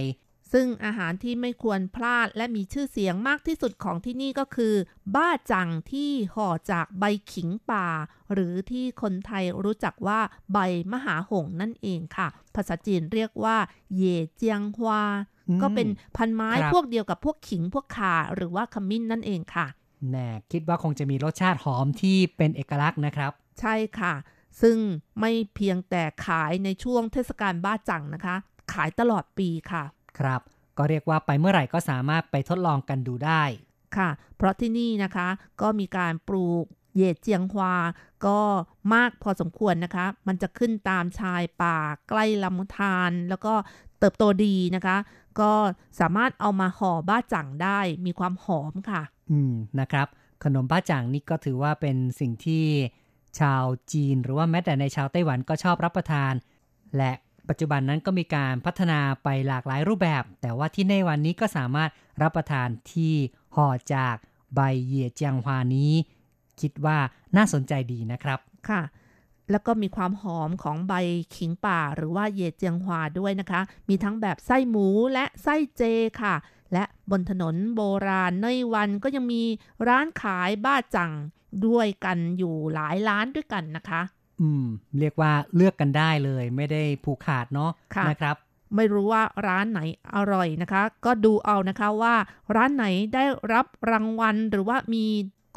[0.54, 4.74] ซึ่งอาหารที่ไม่ควรพลาดและมีชื่อเสียงมากที่สุดของที่นี่ก็คือ
[5.16, 7.88] บ้าจังที่ห่อจากใบขิงป่า
[8.34, 10.20] หรือที่คนไทยรู้จักว่า
[10.54, 10.58] ใบ
[10.94, 13.58] มหาหงส์นั่นเองค่ะ ภาษาจีนเรียกว่า
[13.96, 14.04] เย
[14.36, 15.04] เจียงฮวา
[15.50, 15.88] อืมก็เป็น
[16.18, 19.68] พันไม้ครับพวกเดียวกับพวกขิงพวกข่าหรือว่าขมิ้นนั่นเองค่ะ
[20.12, 24.14] แน่คิดว่าคงจะมีรสชาติหอมที่เป็นเอกลักษณ์นะครับ ใช่ค่ะ
[24.62, 24.78] ซึ่ง
[25.20, 28.36] ไม่เพียงแต่ขายในช่วงเทศกาลบ้าจังนะคะ
[28.74, 29.84] ขายตลอดปีค่ะ
[30.20, 30.42] ครับ
[30.78, 33.44] ก็เรียกว่าไปเมื่อไหร่ก็สามารถไปทดลองกันดูได้
[33.98, 35.28] ค่ะ เพราะที่นี่นะคะ
[35.62, 37.76] ก็มีการปลูกเหยดเจียงฮวา
[38.26, 38.40] ก็
[38.94, 41.78] มากพอสมควรนะคะ มันจะขึ้นตามชายป่า
[42.10, 43.54] ใกล้ลำธารแล้วก็
[44.00, 44.98] เติบโตดีนะคะ
[45.40, 45.52] ก็
[46.00, 49.02] สามารถเอามาห่อบ้าจังได้มีความหอมค่ะ
[49.32, 50.08] อืมนะครับ
[50.44, 52.66] ขนมบ้าจ่างนี่ก็ถือว่าเป็นสิ่งที่
[53.40, 56.34] ชาวจีนหรือว่าแม้แต่ในชาวไต้หวันก็ชอบรับประทาน
[56.98, 57.12] และ
[57.50, 61.90] ปัจจุบันนั้นก็มีการพัฒนาไปหลากหลายรูปแบบ แต่ว่าที่ในวันนี้ก็สามารถ
[62.22, 63.14] รับประทานที่
[63.56, 64.16] ห่อจาก
[64.56, 65.94] ใบเหยียเจียงฮวานี้
[66.62, 66.98] คิดว่า
[67.36, 68.40] น่าสนใจดีนะครับ
[68.70, 68.82] ค่ะ
[69.52, 70.94] แล้วก็มีความหอมของใบ
[71.36, 75.84] ขิงป่าหรือว่าเยเจียงฮวาด้วยนะคะ มีทั้งแบบไส้หมูและไส้เจ
[76.22, 76.36] ค่ะ
[76.74, 79.44] และบนถนนโบราณในวันก็ยังมี
[79.88, 81.12] ร้านขายบ้าจัง
[81.68, 84.02] ด้วยกันอยู่หลายร้านด้วยกันนะคะ
[84.42, 84.66] อืม
[85.00, 88.36] เรียกว่าเลือกกันได้เลย ไม่ได้ผูกขาดเนาะค่ะนะครับ
[88.76, 89.80] ไม่รู้ว่าร้านไหน
[90.16, 92.16] อร่อยนะคะ ก็ดูเอานะคะว่า
[92.56, 93.24] ร้านไหนได้
[93.54, 95.06] รับรางวัลหรือว่ามี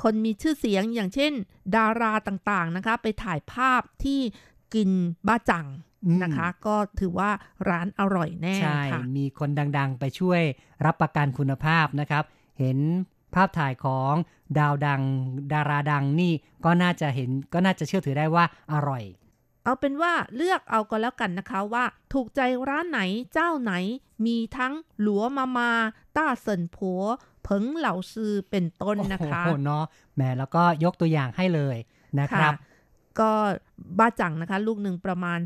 [0.02, 1.32] คนมีชื่อเสียงอย่างเช่น
[1.76, 4.20] ดาราต่างๆนะคะ ไปถ่ายภาพที่
[4.74, 4.90] กิน
[5.28, 5.66] บ้าจัง
[6.04, 7.30] อืมนะคะ ก็ถือว่า
[7.68, 10.42] ร้านอร่อยแน่ใช่ค่ะมีคนดังๆ ไปช่วย
[10.84, 12.24] รับประกันคุณภาพนะครับ
[12.58, 12.78] เห็น
[13.34, 14.14] ภาพถ่ายของ
[14.58, 15.02] ดาวดัง
[15.52, 16.32] ดาราดังนี่
[16.64, 19.04] ก็น่าจะเห็นก็น่าจะเชื่อถือได้ว่าอร่อย
[19.64, 23.00] เอาเป็นว่าเลือกเอาก็แล้วกันนะคะว่า ถูกใจร้านไหน
[23.32, 23.72] เจ้าไหน
[24.26, 25.70] มีทั้งหลัวมามา
[26.16, 27.02] ต้าเซินผัว
[27.42, 29.84] เผิงเหล่าซือเป็นต้นนะคะโอ้โหเนาะ
[30.14, 31.76] แหมแล้วก็ยกตัวอย่างให้เลย
[32.20, 32.52] นะครับ
[33.20, 33.30] ก็
[33.98, 35.38] บ้าจังนะคะ ลูกหนึ่งประมาณ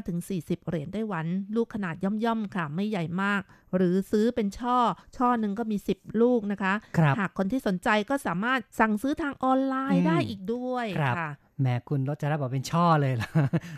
[0.00, 3.42] 35-40 เหรียญไต้หวัน ลูกขนาดย่อมๆค่ะ ไม่ใหญ่มาก
[3.76, 4.78] หรือซื้อเป็นช่อ
[5.16, 13.28] ช่อหนึ่งก็มี 10 ลูกนะคะครับหากคนที่สนใจก็สามารถสั่งซื้อทางออนไลอืน์มได้อีกด้วยครับค่ะแหมคุณรจระบอกเป็นช่อเลยล่ะ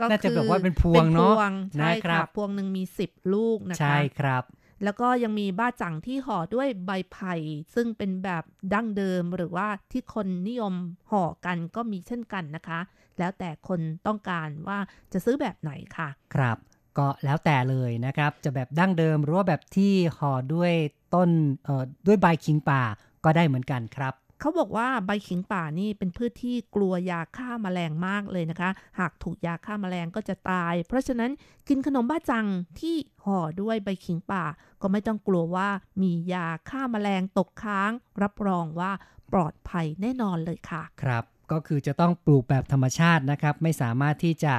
[0.00, 4.44] ก็น่าจะคือแบบว่าเป็นพวงเนาะป็พวงใช่นะครัค่ะบพวงหนึ่งมี 10 ลูกนะคะใช่ครับ
[4.84, 7.34] แล้วก็ยังมีบ้าจังที่ห่อด้วยใบไผ่
[7.74, 10.74] ซึ่งเป็นแบบดั้งเดิมหรือว่าที่คนนิยม
[11.10, 12.80] ห่อกันก็มีเช่นกันนะคะ
[13.18, 14.78] แล้วแต่คนต้องการว่า
[15.12, 16.56] จะซื้อแบบไหนค่ะ ครับ
[16.98, 20.72] ก็แล้วแต่เลยนะครับ จะแบบดั้งเดิมหรือว่าแบบที่ห่อด้วย
[21.14, 21.30] ต้น
[21.64, 22.82] เอ่อด้วยใบขิงป่า
[23.24, 31.30] ก็ได้เหมือนกันครับเขาบอกว่าใบขิงป่านี่เป็นพืชที่กลัวยาฆ่าแมลงมากเลยนะคะ หากถูกยาฆ่าแมลงก็จะตาย เพราะฉะนั้น
[31.68, 32.46] กินขนมบ้าจัง
[32.80, 34.44] ที่ห่อด้วยใบขิงป่า
[34.82, 35.68] ก็ไม่ต้องกลัวว่า
[36.02, 37.90] มียาฆ่าแมลงตกค้าง
[38.22, 38.92] รับรองว่า
[39.32, 44.54] ปลอดภัยแน่นอนเลยค่ะ ครับ ก็คือจะต้องปลูกแบบธรรมชาตินะครับ ไม่สามารถที่จะ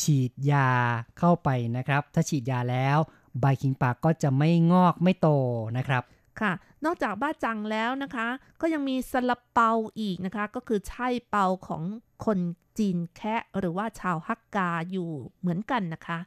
[0.00, 0.70] ฉีดยา
[1.18, 2.98] เข้าไปนะครับ ถ้าฉีดยาแล้ว
[3.40, 5.28] ใบขิงป่าก็จะไม่งอกไม่โต
[5.76, 6.02] นะครับ
[6.40, 6.52] ค่ะ
[6.84, 8.26] นอกจากบ้าจังแล้วนะคะ
[8.60, 9.70] ก็ยังมีซาลาเปา
[10.00, 11.82] อีกนะคะ ก็คือไช่เปาของ
[12.24, 12.38] คน
[12.78, 15.10] จีนแคะหรือว่าชาวฮักกาอยู่
[15.40, 16.18] เหมือนกันนะคะ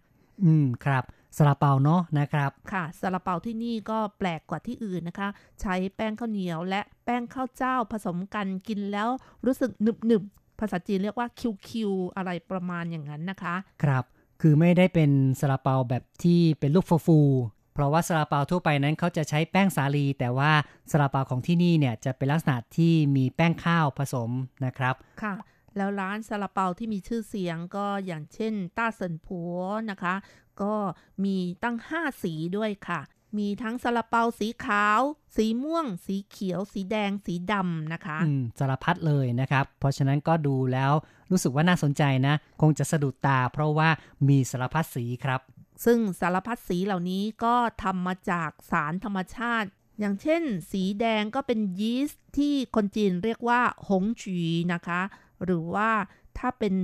[0.43, 1.03] อืมครับ
[1.37, 5.29] ซาลาเปาเนาะนะครับ ค่ะซาลาเปาที่นี่ก็แปลกกว่าที่อื่นนะคะ
[5.61, 9.09] ใช้แป้งข้าวเหนียวและแป้งข้าวเจ้าผสมกันกินแล้ว
[9.45, 14.03] รู้สึกหนึบหนึบๆภาษาจีนเรียกว่าคิวคิวอะไรประมาณอย่างนั้นนะคะ ครับ
[14.41, 20.51] คือไม่ได้เป็นซาลาเปาแบบที่เป็นลูกฟูๆเพราะว่าซาลาเปาทั่วไปนั้นเขาจะใช้แป้งสาลี แต่ว่า
[20.91, 24.29] ซาลาเปาของที่นี่เนี่ยจะเป็นลักษณะที่มีแป้งข้าวผสม
[24.65, 25.35] นะครับ ค่ะ
[25.77, 29.57] แล้วร้านซาลาเปาที่มีชื่อเสียงก็อย่างเช่นต้าเซินผัว
[29.91, 30.13] นะคะ
[30.61, 30.75] ก็
[31.23, 33.01] มีตั้ง 5 สีด้วยค่ะ
[33.37, 35.01] มีทั้งซาลาเปาสีขาว
[35.35, 40.91] สีม่วง สีเขียว สีแดง สีดำนะคะอืมสารพัดเลยนะครับ เพราะฉะนั้นก็ดูแล้ว
[41.31, 43.89] รู้สึกว่าน่าสนใจนะ คงจะสะดุดตา เพราะว่า
[44.27, 45.41] มีสารพัดสีครับ
[45.85, 54.39] ซึ่งสารพัดสีเหล่านี้ก็ทำมาจากสารธรรมชาติอย่างเช่น สีแดงก็เป็นยีสต์ที่คนจีนเรียกว่าหงจี
[54.73, 55.01] นะคะ
[55.43, 55.89] หรือว่า
[56.37, 56.75] ถ้าเป็น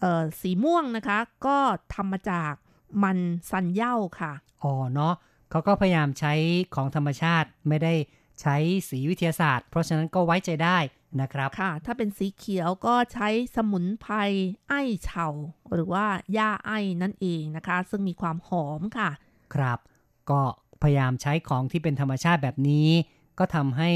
[0.00, 1.58] เอ่อสีม่วงนะคะ ก็
[1.94, 2.52] ทำมาจาก
[3.02, 3.18] มัน
[3.50, 4.32] ซันเหย้าค่ะ
[4.62, 5.14] อ๋อเนาะ
[5.50, 6.32] เขาก็พยายามใช้
[6.74, 7.94] ของธรรมชาติไม่ได้
[8.40, 8.56] ใช้
[8.88, 10.78] สีวิทยาศาสตร์ เพราะฉะนั้นก็ไว้ใจได้
[11.20, 14.14] นะครับ ค่ะ ถ้าเป็นสีเขียวก็ใช้สมุนไพร
[14.68, 15.26] ไอ้เฉา
[15.74, 19.10] หรือว่าหญ้าไอ้นั่นเองนะคะ ซึ่งมีความหอมค่ะ
[19.54, 19.78] ครับ
[20.30, 20.42] ก็
[20.82, 22.88] พยายามใช้ของที่เป็นธรรมชาติแบบนี้
[23.38, 23.90] ก็ทำให้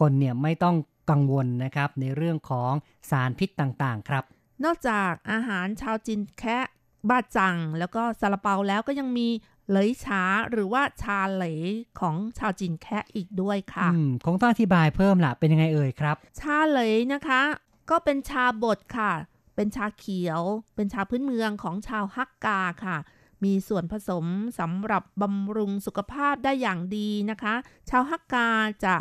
[0.00, 0.76] คนเนี่ยไม่ต้อง
[1.10, 2.72] กังวลนะครับในเรื่องของ
[3.10, 4.24] สารพิษต่างๆ ครับ
[4.64, 6.66] นอกจากอาหารชาวจีนแคะ
[7.08, 9.28] บาจัง แล้วก็ซาลาเปาแล้วก็ยังมี
[9.70, 11.60] เหลยฉาหรือว่าชาเหลย
[12.00, 17.42] ของชาวจีนแคะอีกด้วยค่ะอืมคงต้องอธิบายเพิ่มล่ะเป็นยังไงเอ่ยครับ ชาเหลยนะคะ
[17.90, 19.12] ก็เป็นชาบดค่ะ
[19.56, 20.42] เป็นชาเขียว
[20.74, 22.96] เป็นชาพื้นเมืองของชาวฮักกาค่ะ
[23.44, 24.26] มีส่วนผสม
[24.58, 27.54] สำหรับบำรุงสุขภาพได้อย่างดีนะคะ
[27.90, 28.48] ชาวฮักกา
[28.84, 28.94] จะ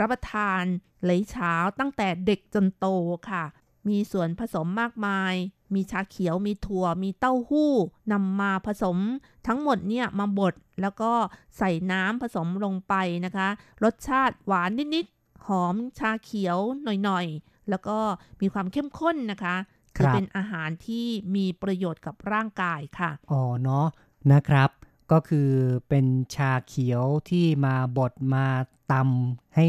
[0.00, 0.62] รับประทาน
[1.02, 2.86] เหลยเช้าตั้งแต่เด็กจนโต
[3.30, 3.44] ค่ะ
[3.88, 5.34] มีส่วนผสมมากมาย
[5.74, 7.72] มีชาเขียว มีถั่ว มีเต้าหู้
[8.12, 8.98] นำมาผสม
[9.46, 11.12] ทั้งหมดเนี่ยมาบดแล้วก็
[11.58, 13.48] ใส่น้ำผสมลงไปนะคะ
[13.84, 16.58] รสชาติหวานนิดๆ หอมชาเขียว
[17.04, 17.98] หน่อยๆ แล้วก็
[18.40, 19.56] มีความเข้มข้นนะคะ
[19.98, 23.86] ครับถือเป็นอาหารที่มีประโยชน์กับร่างกายค่ะ อ๋อเนาะ
[24.32, 24.70] นะครับ
[25.12, 25.50] ก็คือ
[25.88, 28.46] เป็นชาเขียวที่มาบดมา
[28.92, 29.66] ตำให้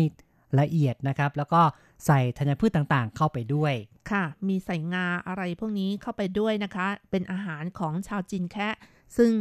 [0.59, 1.61] ละเอียดนะครับ แล้วก็
[2.05, 3.73] ใส่ธัญพืชต่างๆ เข้าไปด้วย
[4.11, 8.75] ค่ะ มีใส่งาอะไรพวกนี้เข้าไปด้วยนะคะ เป็นอาหารของชาวจีนแคะ
[9.17, 9.33] ซึ่ง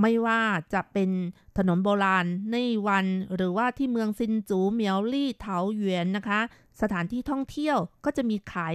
[0.00, 0.40] ไม่ว่า
[0.74, 1.10] จะเป็น
[1.58, 2.56] ถนนโบราณใน
[2.88, 6.40] วัน หรือว่าที่เมืองซินจูเหมียวลี่เถาหยวนนะคะ
[6.80, 8.74] สถานที่ท่องเที่ยวก็จะมีขาย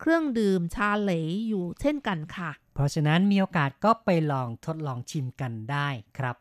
[0.00, 6.36] เครื่องดื่มชาเหลยอยู่เช่นกันค่ะ เพราะฉะนั้นมีโอกาสก็ไปลองทดลองชิมกันได้ครับ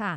[0.00, 0.12] ค่ะ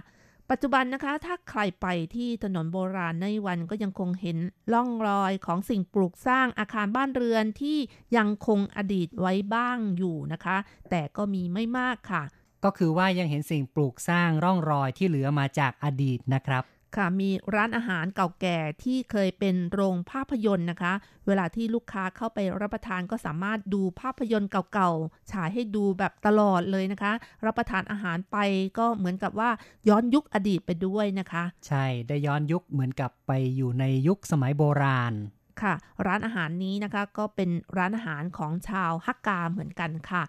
[0.55, 4.37] ปัจจุบันนะคะ ถ้าใครไปที่ถนนโบราณในวันก็ยังคงเห็น
[4.73, 7.77] ร่องรอยของสิ่งปลูกสร้างอาคารบ้านเรือนที่
[8.17, 10.57] ยังคงอดีตไว้บ้างอยู่นะคะ
[10.89, 12.23] แต่ก็มีไม่มากค่ะ
[12.63, 16.63] ก็คือว่ายังเห็นสิ่งปลูกสร้างร่องรอยที่เหลือมาจากอดีตนะครับ
[16.97, 20.93] ค่ะมีร้านอาหารเก่าแก่ที่เคยเป็นโรงภาพยนตร์นะคะ
[21.27, 27.13] เวลาที่ลูกค้าเข้าไปรับประทานก็สามารถดูภาพยนตร์เก่าๆฉายให้ดูแบบตลอดเลยนะคะ
[27.45, 28.37] รับประทานอาหารไป
[28.79, 29.49] ก็เหมือนกับว่า
[29.89, 35.13] ย้อนยุคอดีตไปด้วยนะคะ ใช่ได้ย้อนยุคเหมือนกับไปอยู่ในยุคสมัยโบราณ
[35.61, 35.73] ค่ะ
[36.07, 40.23] ร้านอาหารนี้นะคะก็เป็นร้านอาหารของชาวฮักกาเหมือนกันค่ะ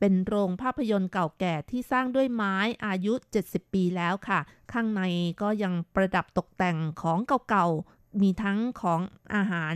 [0.00, 4.40] เป็นโรงภาพยนตร์เก่าแก่ที่สร้างด้วยไม้อายุ 70 ปีแล้วค่ะ
[4.72, 5.02] ข้างใน
[5.42, 9.00] ก็ยังประดับตกแต่งของเก่าๆ มีทั้งของ
[9.34, 9.74] อาหาร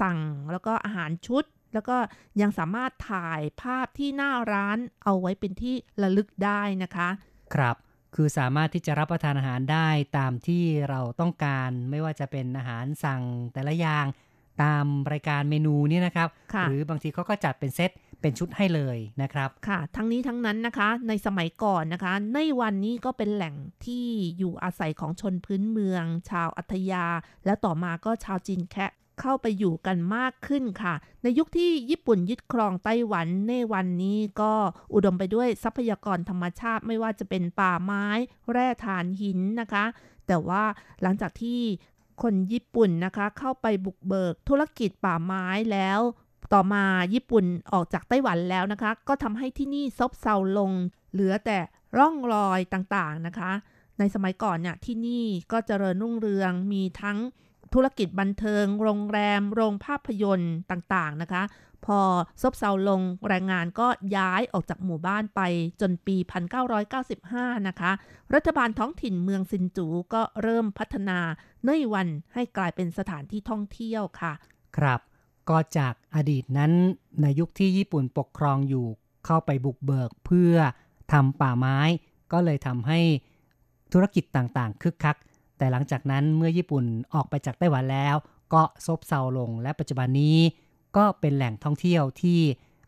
[0.00, 0.18] สั่ง
[0.52, 1.44] แล้วก็อาหารชุด
[1.74, 1.96] แล้วก็
[2.40, 7.08] ยังสามารถถ่ายภาพที่หน้าร้านเอาไว้เป็นที่ระลึกได้นะคะ
[7.54, 7.76] ครับ
[8.14, 9.88] คือสามารถที่จะรับประทานอาหารได้
[10.18, 14.06] ตามที่เราต้องการ ไม่ว่าจะเป็นอาหารสั่งแต่ละอย่าง
[14.62, 17.90] ตามรายการเมนูเนี่ยนะครับค่ะหรือบางทีเขาก็จัดเป็นเซต
[18.20, 23.54] เป็นชุดให้เลยนะครับค่ะ ทั้งนี้ทั้งนั้นนะคะ ในสมัยก่อนนะคะ ในวันนี้ก็เป็นแหล่ง
[23.84, 24.06] ที่
[24.38, 27.06] อยู่อาศัยของชนพื้นเมือง ชาวอัธยา
[27.44, 34.52] และต่อมาก็ชาวจีนแคะเข้าไปอยู่กันมากขึ้นค่ะ ในยุคที่ญี่ปุ่นยึดครองไต้หวันในวันนี้ก็
[34.94, 38.06] อุดมไปด้วยทรัพยากรธรรมชาติไม่ว่าจะเป็นป่าไม้
[38.52, 39.84] แร่ถ่านหินนะคะ
[40.26, 40.64] แต่ว่า
[41.02, 41.60] หลังจากที่
[42.22, 46.00] คนญี่ปุ่นนะคะ เข้าไปบุกเบิกธุรกิจป่าไม้แล้ว
[46.52, 46.84] ต่อมา
[47.14, 50.70] ญี่ปุ่นออกจากไต้หวันแล้วนะคะ ก็ทำให้ที่นี่ซบเซาลง
[51.12, 51.58] เหลือแต่
[51.96, 53.52] ร่องรอยต่างๆนะคะ
[53.98, 57.18] ในสมัยก่อนเนี่ยที่นี่ก็เจริญรุ่งเรืองมีทั้ง
[57.74, 61.42] ธุรกิจบันเทิง โรงแรม โรงภาพยนตร์ต่างๆนะคะ
[61.86, 62.00] พอ
[62.42, 65.40] ซบเซาลงแรงงานก็ย้ายออกจากหมู่บ้านไป
[65.80, 66.16] จนปี
[66.92, 67.90] 1995 นะคะ
[68.34, 71.18] รัฐบาลท้องถิ่นเมืองซินจูก็เริ่มพัฒนา
[71.64, 74.32] เนยวันให้กลายเป็นสถานที่ท่องเที่ยวค่ะ
[74.76, 75.00] ครับ
[75.50, 76.72] ก็จากอดีตนั้น
[77.22, 78.86] ในยุคที่ญี่ปุ่นปกครองอยู่
[79.26, 80.54] เข้าไปบุกเบิกเพื่อ
[81.12, 81.78] ทำป่าไม้
[82.32, 83.00] ก็เลยทำให้
[83.92, 85.16] ธุรกิจต่างๆ คึกคัก
[85.58, 86.84] แต่หลังจากนั้นเมื่อญี่ปุ่น
[87.14, 88.16] ออกไปจากไต้หวันแล้ว
[88.54, 90.38] ก็ซบเซาลงและปัจจุบันนี้
[90.96, 92.40] ก็เป็นแหล่งท่องเที่ยวที่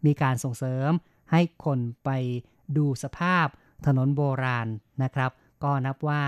[0.06, 0.90] มีการส่งเสริม
[1.32, 2.11] ให้คนไป
[2.76, 3.46] ดูสภาพ
[3.86, 4.68] ถนนโบราณ
[5.02, 5.30] นะครับ
[5.64, 6.22] ก็นับว่า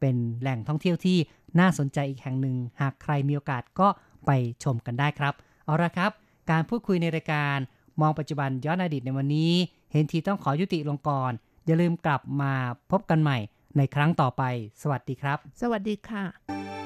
[0.00, 1.18] เป็นแหล่งท่องเที่ยวที่
[1.60, 3.88] น่าสนใจอีกแห่งหนึ่ง หากใครมีโอกาสก็
[4.26, 4.30] ไป
[4.64, 5.34] ชมกันได้ครับ
[5.64, 6.10] เอาละครับ
[6.50, 7.58] การพูดคุยในรายการ
[8.00, 9.52] มองปัจจุบันย้อนอดีตในวันนี้
[9.92, 11.32] เห็นทีต้องขอยุติลงก่อน
[11.66, 12.52] อย่าลืมกลับมา
[12.90, 13.38] พบกันใหม่
[13.76, 14.42] ในครั้งต่อไป
[14.82, 16.83] สวัสดีครับ สวัสดีค่ะ